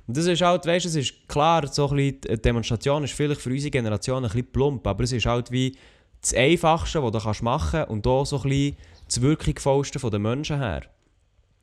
[0.07, 3.13] Und das ist halt, weißt du, es ist klar, so ein bisschen, die Demonstration ist
[3.13, 5.77] vielleicht für unsere Generation ein bisschen plump, aber es ist halt wie
[6.21, 10.11] das Einfachste, was du kannst machen kannst und auch so ein bisschen das Wirkungsvollste von
[10.11, 10.83] den Menschen her.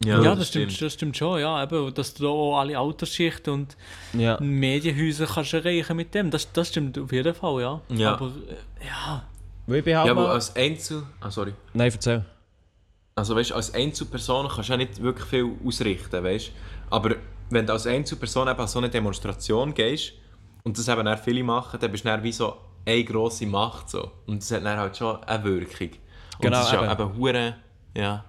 [0.03, 1.61] Ja, das, stimmt, das stimmt schon, ja.
[1.61, 3.77] Eben, dass du da auch alle Altersschichten und
[4.13, 4.39] Ja.
[4.39, 6.31] Medienhäuser kannst erreichen mit dem.
[6.31, 7.81] Das, das stimmt auf jeden Fall, ja.
[7.89, 8.13] Ja.
[8.13, 9.23] Aber äh, ja,
[9.67, 11.03] ich halt Ja, aber als Einzel...
[11.19, 11.53] Ah, sorry.
[11.73, 12.23] Nein, erzähl.
[13.15, 16.51] Also weißt, als Einzelperson kannst du ja nicht wirklich viel ausrichten, weißt?
[16.89, 17.15] Aber
[17.49, 20.13] wenn du als Einzelperson eben an so eine Demonstration gehst
[20.63, 23.89] und das eben dann viele machen, dann bist du dann wie so eine grosse Macht
[23.89, 24.09] so.
[24.27, 25.89] Und das hat dann halt schon eine Wirkung.
[25.89, 27.01] Und Genau, das ist ja eben.
[27.01, 27.55] eben hure,
[27.95, 28.23] ja.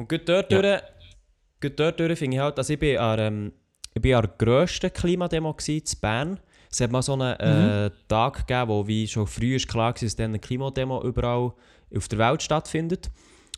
[0.00, 0.80] Und gut dort, durch,
[1.60, 3.52] gut dort durch finde ich halt, dass ich bin an, ähm,
[3.94, 6.40] ich bin an der grössten Klimademo in Bern.
[6.72, 9.92] Es hat mal so einen äh, Tag gegeben, wo wie schon früh ist klar war,
[10.00, 11.52] dass dann eine Klimademo überall
[11.94, 13.10] auf der Welt stattfindet.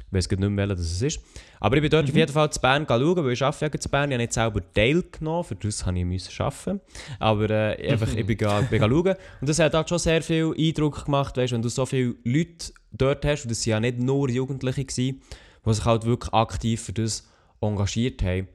[0.09, 1.20] Ich weiß gerade nicht mehr, welcher das ist.
[1.61, 3.88] Aber ich bin dort auf jeden Fall zu Bern schauen, weil ich arbeite ja zu
[3.88, 4.11] Bern.
[4.11, 6.81] Ich habe nicht selber teilgenommen, für das musste ich müssen arbeiten.
[7.18, 9.14] Aber äh, einfach, ich bin, ga- bin schauen.
[9.40, 12.72] Und das hat halt schon sehr viel Eindruck gemacht, weißt, wenn du so viele Leute
[12.90, 15.22] dort hast, und das waren ja nicht nur Jugendliche, gewesen,
[15.64, 17.29] die sich halt wirklich aktiv für das
[17.61, 18.48] engagiert haben.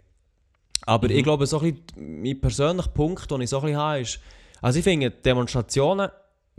[0.85, 3.99] Aber ich glaube, so ein bisschen mein persönlicher Punkt, den ich so ein bisschen habe,
[4.01, 4.19] ist,
[4.61, 6.09] also ich finde Demonstrationen,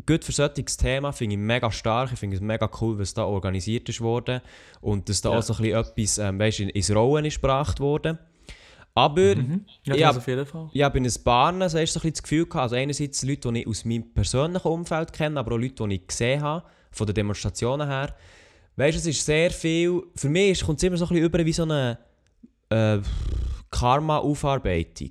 [0.06, 2.12] gut für solches Thema, finde ich mega stark.
[2.12, 4.40] Ich finde es mega cool, was da organisiert ist worden
[4.80, 5.38] und dass da Ja.
[5.38, 8.18] auch so ein bisschen etwas, ähm, weißt, in, ins Rollen ist gebracht worden.
[8.94, 9.34] Aber
[9.84, 10.10] ja, Ja.
[10.72, 13.52] ich habe in ein paar so so ein bisschen das Gefühl gehabt, also einerseits Leute,
[13.52, 17.06] die ich aus meinem persönlichen Umfeld kenne, aber auch Leute, die ich gesehen habe, von
[17.06, 18.14] den Demonstrationen her.
[18.78, 21.44] Weißt du, es ist sehr viel, für mich kommt es immer so ein bisschen über
[21.44, 21.98] wie so eine
[22.70, 22.98] äh,
[23.72, 25.10] Karma-Aufarbeitung.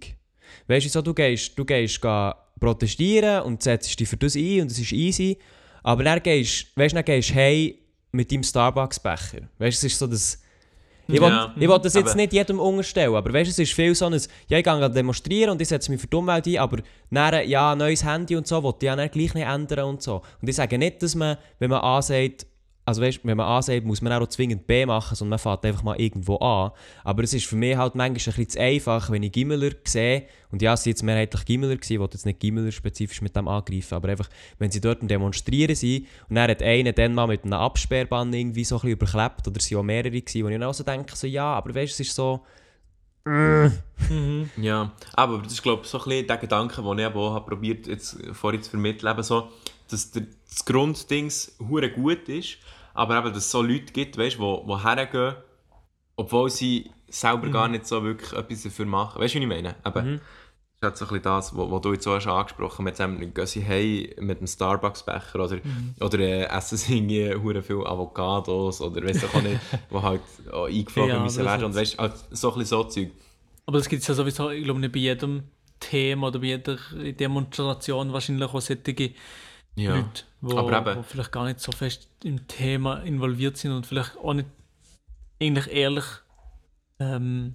[0.68, 2.00] Weißt du, so, du gehst, du gehst
[2.62, 5.38] protestieren und setzt dich für das ein und es ist easy,
[5.84, 7.78] aber dann gehst, weißt, du, dann gehst du hey
[8.14, 9.42] mit deinem Starbucks-Becher.
[9.60, 10.42] Weißt du, es ist so das...
[11.10, 11.54] Ich will, Ja.
[11.56, 14.06] ich will das jetzt Aber- nicht jedem unterstellen, aber weißt du, es ist viel so
[14.06, 16.78] ein, ja, ich gehe demonstrieren und ich setze mich für die Umwelt ein, aber
[17.12, 20.22] dann, ja, neues Handy und so, will ich ja dann gleich nicht ändern und so.
[20.42, 22.46] Und ich sage nicht, dass man, wenn man A sagt,
[22.88, 25.66] also weißt, wenn man A sagt, muss man auch zwingend B machen, sondern man fährt
[25.66, 26.72] einfach mal irgendwo an.
[27.04, 30.24] Aber es ist für mich halt manchmal ein bisschen zu einfach, wenn ich Gimmeler sehe,
[30.52, 33.36] und ja, es sind jetzt mehrheitlich Gimmeler gewesen, ich will jetzt nicht Gimmeler spezifisch mit
[33.36, 37.14] dem angreifen, aber einfach, wenn sie dort am Demonstrieren sind und dann hat einer dann
[37.14, 40.46] mal mit einem Absperrband irgendwie so ein bisschen überklebt, oder es waren auch mehrere gewesen,
[40.46, 42.46] wo ich dann auch so denke, so, ja, aber weißt du, es ist so...
[44.56, 47.34] Ja, aber das ist glaube ich so ein bisschen der Gedanke, den ich aber auch
[47.34, 49.50] habe probiert jetzt vorhin zu vermitteln, eben so,
[49.90, 52.60] dass der, das Grunddings hure gut ist,
[52.98, 55.36] aber eben, dass es so Leute gibt, weißt, wo, wo hergehen,
[56.18, 59.22] obwohl sie selber gar nicht so wirklich etwas dafür machen.
[59.22, 59.76] Weißt du, was ich meine?
[59.86, 60.22] Eben,
[60.80, 63.00] Das ist halt so ein bisschen das, was du jetzt auch schon angesprochen hast.
[63.08, 65.60] Mit gehen sie hey mit einem Starbucks-Becher oder,
[66.00, 69.60] oder äh, essen sie irgendwie viel Avocados oder weiss ich auch nicht,
[69.92, 71.66] die halt auch eingeflogen Ja, müssen werden.
[71.66, 73.12] Und weißt, halt so ein bisschen so Zeug.
[73.66, 75.44] Aber das gibt es ja sowieso, ich glaube nicht bei jedem
[75.80, 76.78] Thema oder bei jeder
[77.20, 78.78] Demonstration wahrscheinlich auch solche
[79.78, 79.96] Ja.
[80.42, 84.34] Leute, Aber eben- vielleicht gar nicht so fest im Thema involviert sind und vielleicht auch
[84.34, 84.48] nicht
[85.42, 86.06] eigentlich ehrlich
[87.00, 87.54] ähm,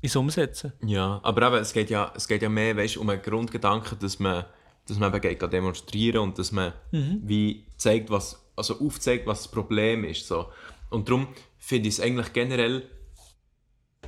[0.00, 0.72] ins Umsetzen.
[0.84, 4.18] Ja, aber eben, es geht ja, es geht ja mehr weißt, um einen Grundgedanken, dass
[4.18, 4.44] man,
[4.86, 9.50] dass man eben geht, demonstrieren und dass man wie zeigt, was, also aufzeigt, was das
[9.50, 10.26] Problem ist.
[10.26, 10.46] So.
[10.90, 11.28] Und darum
[11.58, 12.88] finde ich es eigentlich generell,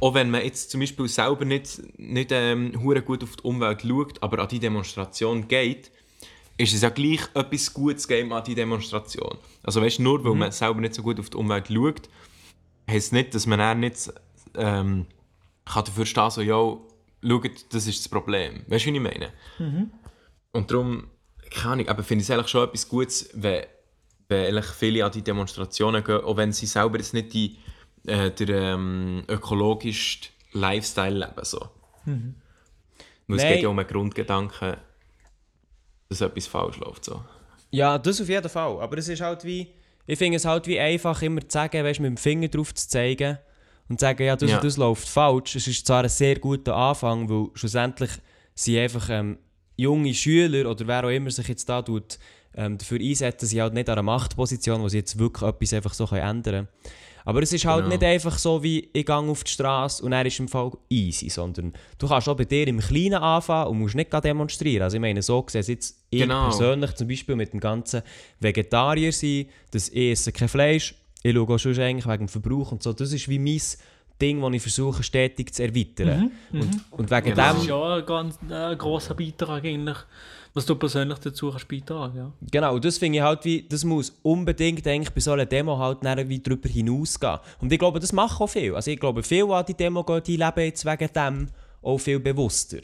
[0.00, 2.72] auch wenn man jetzt zum Beispiel selber nicht, nicht ähm,
[3.04, 5.90] gut auf die Umwelt schaut, aber an die Demonstration geht,
[6.56, 9.38] ist es ja gleich etwas Gutes geben an die Demonstration.
[9.62, 12.08] Also weißt, nur weil man selber nicht so gut auf die Umwelt schaut,
[12.88, 14.12] heisst nicht, dass man dann nicht
[14.54, 15.06] ähm,
[15.64, 16.56] kann dafür stehen, so, ja,
[17.22, 18.64] schaut, das ist das Problem.
[18.66, 19.32] Weißt du, wie ich meine?
[20.52, 21.08] Und darum,
[21.50, 23.64] keine Ahnung, aber finde ich es eigentlich schon etwas Gutes, wenn,
[24.28, 27.58] wenn eigentlich viele an die Demonstrationen gehen, auch wenn sie selber jetzt nicht die,
[28.06, 31.44] äh, der ähm, ökologischste Lifestyle leben.
[31.44, 31.68] So.
[33.26, 34.76] Weil es geht ja um einen Grundgedanken,
[36.10, 37.04] dass etwas falsch läuft.
[37.06, 37.22] So.
[37.70, 38.80] Ja, das auf jeden Fall.
[38.80, 39.68] Aber es ist halt wie,
[40.06, 42.88] ich finde es halt wie einfach immer zu sagen, weißt, mit dem Finger drauf zu
[42.88, 43.38] zeigen
[43.88, 44.56] und zu sagen, ja, das Ja.
[44.56, 45.56] und das läuft falsch.
[45.56, 48.10] Es ist zwar ein sehr guter Anfang, weil schlussendlich
[48.54, 49.38] sind einfach ähm,
[49.76, 52.18] junge Schüler oder wer auch immer sich jetzt da tut,
[52.56, 55.94] ähm, dafür einsetzen, sind halt nicht an einer Machtposition, wo sie jetzt wirklich etwas einfach
[55.94, 56.68] so ändern können.
[57.24, 57.88] Aber es ist halt Genau.
[57.96, 61.28] nicht einfach so wie, ich gehe auf die Straße und er ist im Fall easy,
[61.28, 64.82] sondern du kannst auch bei dir im Kleinen anfangen und musst nicht demonstrieren.
[64.82, 66.44] Also ich meine, so gesehen jetzt ich Genau.
[66.48, 68.02] persönlich zum Beispiel mit dem ganzen
[68.40, 72.72] Vegetarier sein, dass ich esse kein Fleisch, ich schaue auch schon eigentlich wegen dem Verbrauch
[72.72, 73.60] und so, das ist wie mein
[74.20, 76.30] Ding, das ich versuche stetig zu erweitern.
[76.52, 77.36] Und, und wegen Genau.
[77.36, 77.60] Das dem...
[77.62, 79.96] ist ja ein ganz äh, grosser Beitrag eigentlich,
[80.54, 82.32] was du persönlich dazu kannst beitragen, ja.
[82.50, 86.02] Genau, das finde ich halt wie, das muss unbedingt eigentlich bei so einer Demo halt
[86.28, 87.38] wie drüber hinausgehen.
[87.60, 88.74] Und ich glaube, das machen auch viel.
[88.74, 91.48] Also ich glaube, viele an die Demo gehen, die leben jetzt wegen dem
[91.82, 92.80] auch viel bewusster.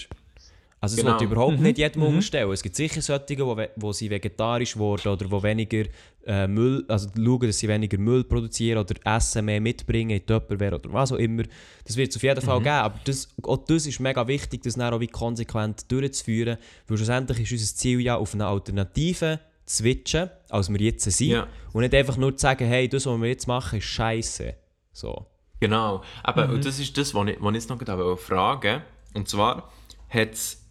[0.92, 1.16] Also das Genau.
[1.16, 2.50] ich überhaupt nicht jedem unterstellen.
[2.52, 5.84] Es gibt sicher solche, die, we- wo sie vegetarisch wurden oder wo weniger
[6.26, 10.74] äh, Müll, also schauen, dass sie weniger Müll produzieren oder Essen mehr mitbringen in Tupperware
[10.76, 11.44] oder was auch immer.
[11.84, 14.74] Das wird es auf jeden Fall geben, aber das, auch das ist mega wichtig, das
[14.74, 16.56] dann auch wie konsequent durchzuführen,
[16.88, 21.28] weil schlussendlich ist unser Ziel ja auf eine Alternative zu switchen, als wir jetzt sind
[21.28, 21.46] Ja.
[21.72, 24.54] und nicht einfach nur zu sagen, hey, das, was wir jetzt machen, ist scheiße.
[24.92, 25.26] So.
[25.60, 26.54] Genau, aber Mhm.
[26.54, 28.82] und das ist das, was ich, was ich jetzt noch gerade wollte fragen
[29.14, 29.72] Und zwar
[30.10, 30.62] hat es,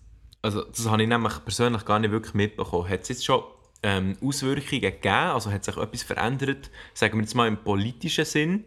[0.45, 3.43] also das habe ich nämlich persönlich gar nicht wirklich mitbekommen, hat es jetzt schon
[3.81, 8.65] ähm, Auswirkungen gegeben, also hat sich etwas verändert, sagen wir jetzt mal im politischen Sinn,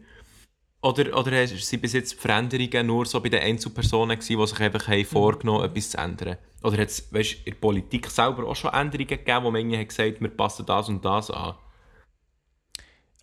[0.81, 4.89] oder, oder sind bis jetzt Veränderungen nur so bei den Einzelpersonen gewesen, die sich einfach
[4.89, 6.37] haben vorgenommen haben, etwas zu ändern?
[6.63, 9.89] Oder hat es in der Politik selber auch schon Änderungen gegeben, wo man irgendwie hat
[9.89, 11.55] gesagt wir passen das und das an?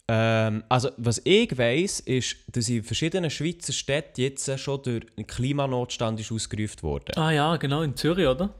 [0.08, 6.20] Ähm, also, was ich weiss, ist, dass in verschiedenen Schweizer Städten jetzt schon der Klimanotstand
[6.20, 7.18] ist ausgerufen wurde.
[7.18, 8.54] Ah ja, genau, in Zürich, oder?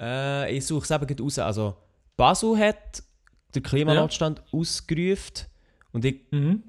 [0.00, 1.38] Äh, ich suche es eben gerade raus.
[1.38, 1.76] Also,
[2.16, 3.02] Basel hat
[3.54, 5.46] den Klimanotstand ausgerufen.
[5.92, 6.62] Und ich, Mhm.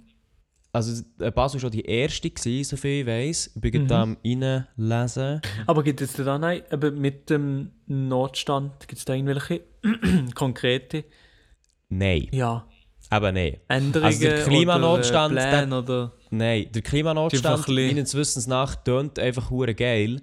[0.73, 3.51] also, äh, Basel war schon die erste, gewesen, soviel ich weiss.
[3.55, 3.87] Ich bin Mhm.
[3.87, 5.41] gerade am reinlesen.
[5.65, 9.61] Aber gibt es da nein, eben mit dem Notstand, gibt es da irgendwelche
[10.35, 11.05] konkrete
[11.89, 12.67] Nein, ja,
[13.11, 13.57] eben nein.
[13.67, 16.11] Änderungen Also der Klimanotstand, oder Pläne oder...
[16.29, 20.21] Nein, der Klimanotstand, meines Wissens nach, tönt einfach hure geil,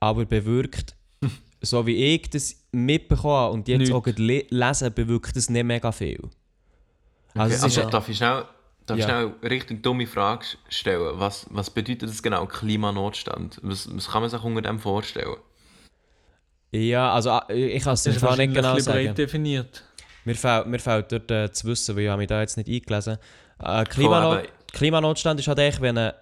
[0.00, 0.94] aber bewirkt,
[1.62, 3.94] so wie ich das mitbekommen habe und jetzt Nichts.
[3.94, 6.20] auch le lesen, bewirkt das nicht mega viel.
[7.34, 8.44] Also, Okay, es also ist, darf ich schnell,
[8.86, 9.08] darf ich Ja.
[9.10, 11.12] schnell eine richtig dumme Frage stellen?
[11.14, 13.58] Was, was bedeutet das genau, Klimanotstand?
[13.62, 15.36] Was, was kann man sich unter dem vorstellen?
[16.70, 19.14] ja, also ah, ich kann es zwar nicht genau sagen.
[19.14, 19.84] definiert.
[20.28, 22.68] Mir fehlt, mir fehlt dort äh, zu wissen, weil ich habe mich da jetzt nicht
[22.68, 23.16] eingelesen
[23.60, 26.14] äh, Klimanot aber- Klimanotstand ist halt echt, wenn eine,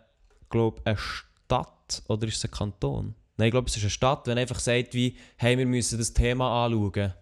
[0.48, 3.14] glaub, eine Stadt oder ist es ein Kanton?
[3.36, 6.12] Nein, ich glaube, es ist eine Stadt, wenn einfach sagt, wie, hey, wir müssen das
[6.12, 7.12] Thema anschauen.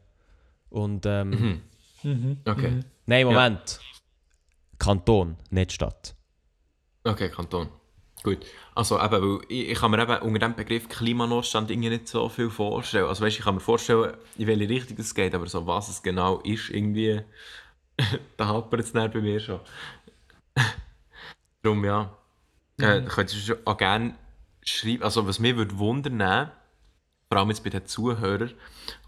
[0.70, 1.62] Und ähm,
[2.02, 2.36] Mhm.
[2.44, 3.80] Okay, Nein, Moment.
[4.78, 6.14] Kanton, nicht Stadt.
[7.04, 7.68] okay, Kanton.
[8.24, 8.38] Gut.
[8.74, 12.28] Also eben, weil ich, ich kann mir eben unter dem Begriff Klimanotstand irgendwie nicht so
[12.30, 13.04] viel vorstellen.
[13.04, 16.02] Also weißt, ich kann mir vorstellen, in welche Richtung es geht, aber so was es
[16.02, 17.20] genau ist, irgendwie,
[18.38, 19.60] da hapert es bei mir schon.
[21.62, 22.16] Darum ja.
[22.80, 24.14] Äh, könntest du auch gerne
[24.62, 26.50] schreiben, also was mich würde wundern,
[27.28, 28.52] vor allem jetzt bei den Zuhörern,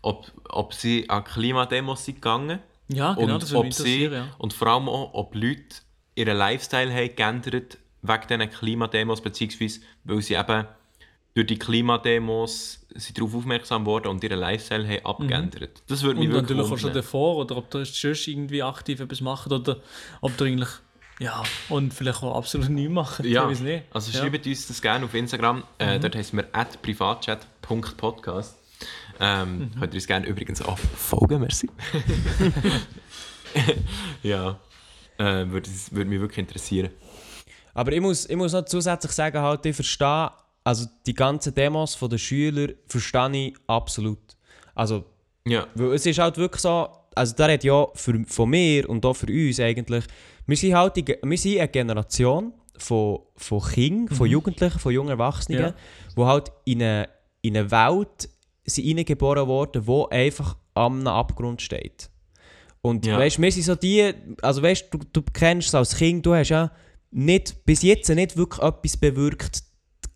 [0.03, 4.05] ob, ob sie an Klimademos sind gegangen Ja, genau, und das würde ob mich sie,
[4.05, 4.35] interessieren, ja.
[4.39, 5.77] und vor allem auch, ob Leute
[6.15, 10.67] ihren Lifestyle haben geändert wegen diesen Klimademos, beziehungsweise weil sie eben
[11.35, 15.83] durch die Klimademos sind darauf aufmerksam worden und ihren Lifestyle haben abgeändert.
[15.87, 19.01] Das würde mich Und wirklich natürlich auch schon davor, oder ob der sonst irgendwie aktiv
[19.01, 19.77] etwas macht, oder
[20.23, 20.71] ob der eigentlich,
[21.21, 23.25] ja, und vielleicht auch absolut nichts macht.
[23.25, 23.85] Ja, ich weiß nicht.
[23.93, 24.21] also ja.
[24.21, 25.63] schreibt uns das gerne auf Instagram.
[25.77, 28.57] Äh, dort heißen wir at privatchat.podcast.
[29.21, 31.69] Ähm, Könnt ihr uns gerne übrigens auch folgen, merci.
[34.23, 34.59] ja,
[35.19, 36.91] äh, würde, würde mich wirklich interessieren.
[37.77, 40.31] Aber ich muss, ich muss noch zusätzlich sagen, halt, ich verstehe,
[40.65, 44.19] also die ganzen Demos von den Schülern verstehe ich absolut.
[44.75, 45.05] Also,
[45.47, 49.05] Ja, weil es ist halt wirklich so, also da hat ja für, von mir und
[49.05, 50.05] auch für uns eigentlich,
[50.47, 55.11] wir sind halt die, wir sind eine Generation von, von Kindern, von Jugendlichen, von jungen
[55.11, 55.75] Erwachsenen, Ja.
[56.17, 57.09] die halt in eine,
[57.43, 58.29] in eine Welt
[58.65, 62.09] sind hineingeboren worden, die einfach am Abgrund steht.
[62.81, 63.19] Und Ja.
[63.19, 66.49] weißt, wir sind so die, also weißt du, du kennst es als Kind, du hast
[66.49, 66.71] ja
[67.17, 69.63] nicht, bis jetzt nicht wirklich etwas bewirkt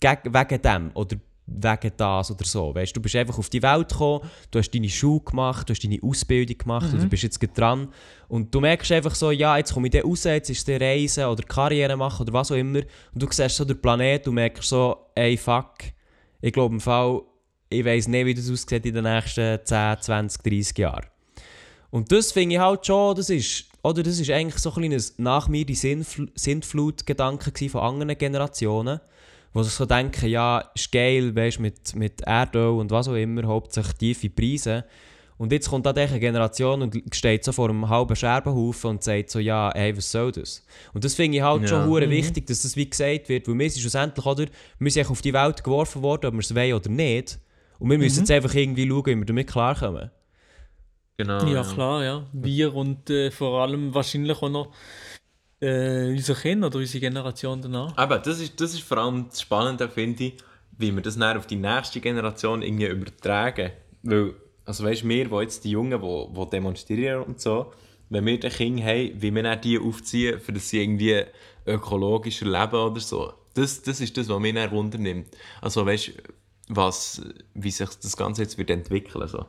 [0.03, 2.75] wegen dem oder wegen das oder so.
[2.75, 5.83] Weißt, du bist einfach auf die Welt gekommen, du hast deine Schule gemacht, du hast
[5.83, 7.89] deine Ausbildung gemacht und du bist jetzt dran.
[8.29, 11.25] Und du merkst einfach so, ja, jetzt komme ich da raus, jetzt ist es Reisen
[11.25, 12.81] oder Karriere machen oder was auch immer.
[12.81, 15.77] Und du siehst so den Planet und merkst so, ey, fuck,
[16.43, 17.23] ich glaube im Fall,
[17.71, 21.07] ich weiß nicht, wie das aussieht in den nächsten 10, 20, 30 Jahren.
[21.91, 25.19] Und das finde ich halt schon, das ist, oder das ist eigentlich so ein kleines
[25.19, 29.01] nach mir die Sinnfl Sintflut-Gedanke gewesen von anderen Generationen,
[29.53, 33.43] wo sich so denken, ja, ist geil, weißt, mit, mit Erdöl und was auch immer,
[33.45, 34.85] hauptsächlich tiefe Preise.
[35.39, 39.31] Und jetzt kommt da eine Generation und steht so vor einem halben Scherbenhaufen und sagt
[39.31, 40.63] so, ja, hey, was soll das?
[40.93, 41.69] Und das finde ich halt Ja.
[41.69, 44.45] schon hure wichtig, dass das wie gesagt wird, weil wir sind schlussendlich, oder,
[44.79, 47.39] wir sind auf die Welt geworfen worden, ob wir es wollen oder nicht.
[47.79, 50.11] Und wir müssen jetzt einfach irgendwie schauen, wie wir damit klarkommen.
[51.23, 51.47] Genau.
[51.47, 52.27] Ja, klar, ja.
[52.33, 54.69] Wir und äh, vor allem wahrscheinlich auch noch
[55.63, 57.95] Äh, unser Kind oder unsere Generation danach.
[57.95, 60.37] Aber das ist, das ist vor allem das Spannende, finde ich,
[60.79, 63.71] wie wir das dann auf die nächste Generation irgendwie übertragen.
[64.03, 64.33] Weil,
[64.65, 67.75] also weißt du, wir, die jetzt die Jungen, die, die demonstrieren und so,
[68.09, 71.25] wenn wir den Kindern haben, wie wir dann die aufziehen, für dass sie irgendwie
[71.67, 73.35] ökologischer leben oder so.
[73.53, 75.29] Das, das ist das, was mich dann wundernimmt.
[75.61, 76.13] Also weißt du,
[76.71, 77.21] was,
[77.53, 79.45] wie sich das Ganze jetzt wird entwickeln so.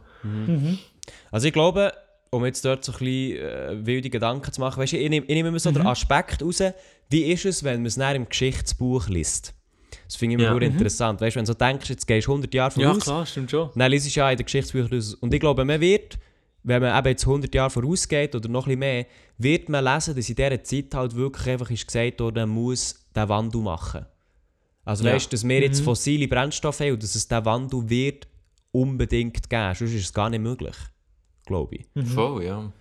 [1.32, 1.94] Also ich glaube,
[2.30, 5.26] um jetzt dort so ein bisschen äh, wilde Gedanken zu machen, weißt du, ich nehme,
[5.26, 6.62] ich nehme immer so den Aspekt raus,
[7.10, 9.54] wie ist es, wenn man es dann im Geschichtsbuch liest.
[10.06, 10.60] Das finde ich immer Ja.
[10.60, 11.20] sehr interessant.
[11.22, 13.52] Weißt du, wenn du so denkst, jetzt gehst du 100 Jahre Ja, voraus, klar, stimmt
[13.52, 13.70] schon.
[13.76, 15.14] dann liest du ja in den Geschichtsbüchern aus.
[15.16, 16.18] Und ich glaube, man wird,
[16.64, 19.06] wenn man eben jetzt 100 Jahre vorausgeht oder noch ein bisschen mehr,
[19.38, 22.96] wird man lesen, dass in dieser Zeit halt wirklich einfach ist gesagt wurde, man muss
[23.16, 24.06] den Wandel machen.
[24.86, 25.14] Also Ja.
[25.14, 28.28] weißt du, dass wir jetzt fossile Brennstoffe haben und dass es diesen Wandel wird
[28.72, 29.76] unbedingt geben.
[29.76, 30.76] Sonst ist es gar nicht möglich,
[31.46, 31.86] glaube ich.
[32.14, 32.72] Voll, ja.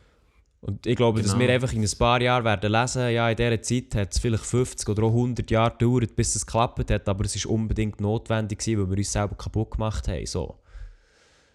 [0.62, 1.42] Und ich glaube, dass Genau.
[1.46, 4.44] wir einfach in ein paar Jahren werden lesen, ja, in dieser Zeit hat es vielleicht
[4.44, 8.58] 50 oder auch 100 Jahre gedauert, bis es geklappt hat, aber es ist unbedingt notwendig
[8.58, 10.26] gewesen, weil wir uns selber kaputt gemacht haben.
[10.26, 10.58] So.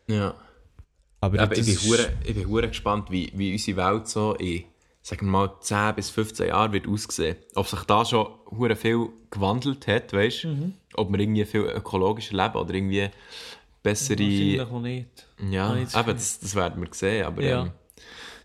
[0.07, 0.33] ja.
[1.21, 4.33] Aber, Aber ich bin, ist- hure, ich bin hure gespannt, wie, wie unsere Welt so
[4.35, 4.63] in,
[5.01, 7.37] sagen wir mal, 10 bis 15 Jahren wird aussehen.
[7.55, 10.47] Ob sich da schon hure viel gewandelt hat, weißt du?
[10.49, 10.73] Mhm.
[10.95, 13.09] Ob wir irgendwie viel ökologischer leben oder irgendwie
[13.85, 14.19] bessere...
[14.19, 15.27] Wahrscheinlich noch nicht.
[15.49, 17.25] Ja, eben, das, das werden wir sehen.
[17.25, 17.61] Aber, Ja.
[17.61, 17.71] ähm,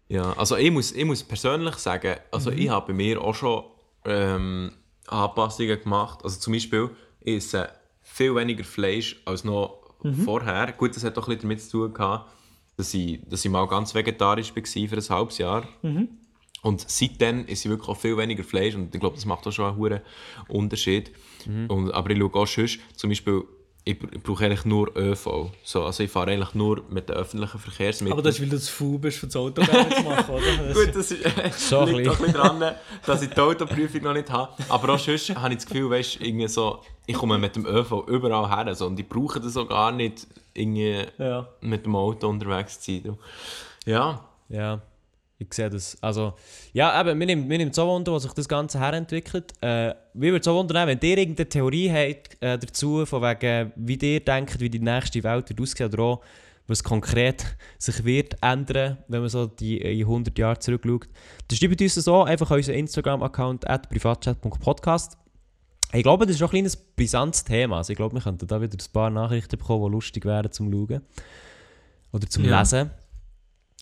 [0.08, 3.64] ja, also ich muss, ich muss persönlich sagen, also ich habe bei mir auch schon
[4.04, 4.72] ähm,
[5.06, 6.20] Anpassungen gemacht.
[6.24, 7.68] Also zum Beispiel, ich esse
[8.02, 9.78] viel weniger Fleisch als noch
[10.24, 10.72] vorher.
[10.72, 12.30] Gut, das hat auch ein bisschen damit zu tun gehabt,
[12.76, 15.68] dass ich, dass ich mal ganz vegetarisch war für ein halbes Jahr.
[16.62, 19.52] Und seitdem ist ich wirklich auch viel weniger Fleisch und ich glaube, das macht auch
[19.52, 20.00] schon einen hohen
[20.48, 21.12] Unterschied.
[21.68, 23.44] Und, aber ich schaue auch sonst, zum Beispiel,
[23.84, 25.50] ich, br- ich brauche eigentlich nur ÖV.
[25.64, 28.12] So, also ich fahre eigentlich nur mit den öffentlichen Verkehrsmitteln.
[28.12, 30.72] Aber das ist, weil du zu faul bist, für das Auto zu machen, oder?
[30.74, 32.74] Gut, das ist, äh, So ein liegt auch ein bisschen dran,
[33.06, 34.52] dass ich die Autoprüfung noch nicht habe.
[34.68, 38.04] Aber auch sonst habe ich das Gefühl, weißt, irgendwie so, ich komme mit dem ÖV
[38.06, 41.48] überall her so, und ich brauche das auch gar nicht, irgendwie Ja.
[41.60, 43.18] mit dem Auto unterwegs zu sein.
[43.86, 44.80] Ja, Ja,
[45.40, 45.96] ich sehe das.
[46.02, 46.34] Also,
[46.74, 49.54] ja, eben, mir nimmt, mir nimmt so Wunder, was sich das Ganze herentwickelt.
[49.62, 53.96] Äh, mir würde so wundern, wenn ihr irgendeine Theorie habt äh, dazu, von wegen, wie
[53.96, 56.20] ihr denkt, wie die nächste Welt wird aussehen oder auch,
[56.66, 57.44] was konkret
[57.78, 61.08] sich wird ändern, wenn man so die in 100 Jahre zurückschaut.
[61.48, 65.16] Dann schreibt uns auch einfach unseren Instagram-Account at privatchat.podcast.
[65.92, 67.78] Ich glaube, das ist auch ein kleines brisantes Thema.
[67.78, 70.70] Also ich glaube, wir könnten da wieder ein paar Nachrichten bekommen, die lustig wären zum
[70.70, 71.00] Schauen.
[72.12, 72.60] Oder zum Ja.
[72.60, 72.90] Lesen.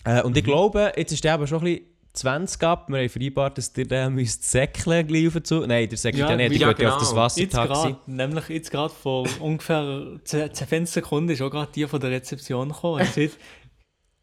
[0.08, 2.88] Äh, und ich glaube, jetzt ist der aber schon ein bisschen 20 ab.
[2.88, 5.66] Wir haben vereinbart, dass ihr den müsst säckeln gleich auf zu.
[5.66, 6.52] Nein, der säckelt ja, Ja, nicht.
[6.52, 7.22] Ich ja, ja auf das genau.
[7.24, 7.82] Jetzt Wassertaxi.
[7.88, 12.10] gerade, nämlich jetzt gerade vor ungefähr 10 10 Sekunden ist auch gerade die von der
[12.10, 13.06] Rezeption gekommen.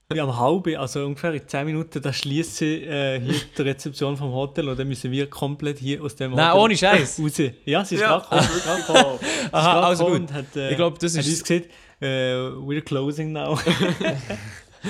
[0.08, 3.62] Er ja, am halben, also ungefähr in 10 Minuten, da schließt sie äh, hier die
[3.64, 7.20] Rezeption vom Hotel und dann müssen wir komplett hier aus dem Nein, Hotel ohne Scheiß.
[7.24, 7.42] raus.
[7.66, 8.20] Ja, sie ist Ja.
[8.20, 9.20] gerade gekommen.
[9.52, 10.14] Aha, also gut.
[10.20, 11.70] und Hat, äh, Ich glaube, das hat ist- uns gesagt,
[12.02, 12.06] äh,
[12.36, 13.58] we're closing now.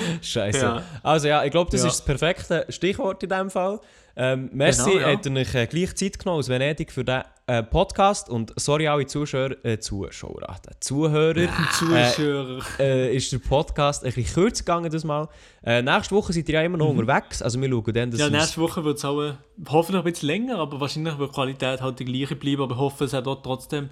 [0.22, 0.58] Scheiße.
[0.60, 0.82] Ja.
[1.02, 1.88] Also ja, ich glaube, das Ja.
[1.88, 3.80] ist das perfekte Stichwort in diesem Fall.
[4.18, 5.12] Ähm, merci, Genau, ja.
[5.12, 8.30] ihr euch äh, gleich Zeit genommen aus Venedig für diesen äh, Podcast.
[8.30, 11.48] Und sorry alle Zuschauer, äh, Zuschauer, äh, Zuhörer.
[11.78, 12.60] Zuschauer.
[12.78, 15.28] äh, ist der Podcast ein bisschen kürzer gegangen das Mal.
[15.62, 17.42] Äh, nächste Woche seid ihr ja immer noch unterwegs.
[17.42, 19.34] Also wir schauen dann, dass Ja, nächste Woche wird es auch äh,
[19.68, 22.62] hoffentlich ein bisschen länger, aber wahrscheinlich wird die Qualität halt die gleiche bleiben.
[22.62, 23.90] Aber ich hoffe, es hat dort trotzdem,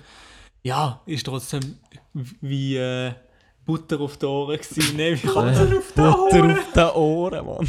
[0.62, 1.76] ja, ist trotzdem
[2.40, 3.12] wie äh,
[3.66, 4.96] Butter auf die Ohren gewesen.
[4.96, 5.54] Nee, wie man
[5.94, 6.30] Butter auf
[6.74, 7.68] den Ohren, Mann.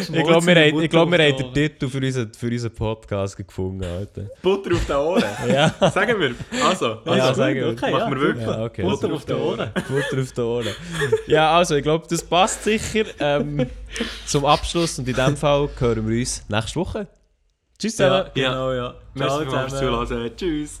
[0.00, 3.36] Ich glaube, wir, haben- ich glaub, wir haben den Titel für unseren, für unseren Podcast
[3.36, 3.84] gefunden.
[3.84, 4.26] Alter.
[4.42, 5.24] Butter auf den Ohren.
[5.48, 6.34] Ja, Sagen wir.
[6.64, 7.68] Also, Ja, Ja, sagen wir.
[7.68, 8.46] okay, machen wir wirklich.
[8.46, 8.82] ja okay.
[8.82, 9.70] Butter auf die Ohren.
[9.88, 10.66] Butter auf den Ohren.
[11.26, 13.66] Ja, also ich glaube, das passt sicher ähm,
[14.26, 14.98] zum Abschluss.
[14.98, 17.06] Und in dem Fall hören wir uns nächste Woche.
[17.78, 18.30] Tschüss zusammen.
[18.34, 18.94] Ja, genau, ja.
[19.14, 20.06] Merci Ciao fürs zusammen.
[20.06, 20.36] Zuhören.
[20.36, 20.80] Tschüss.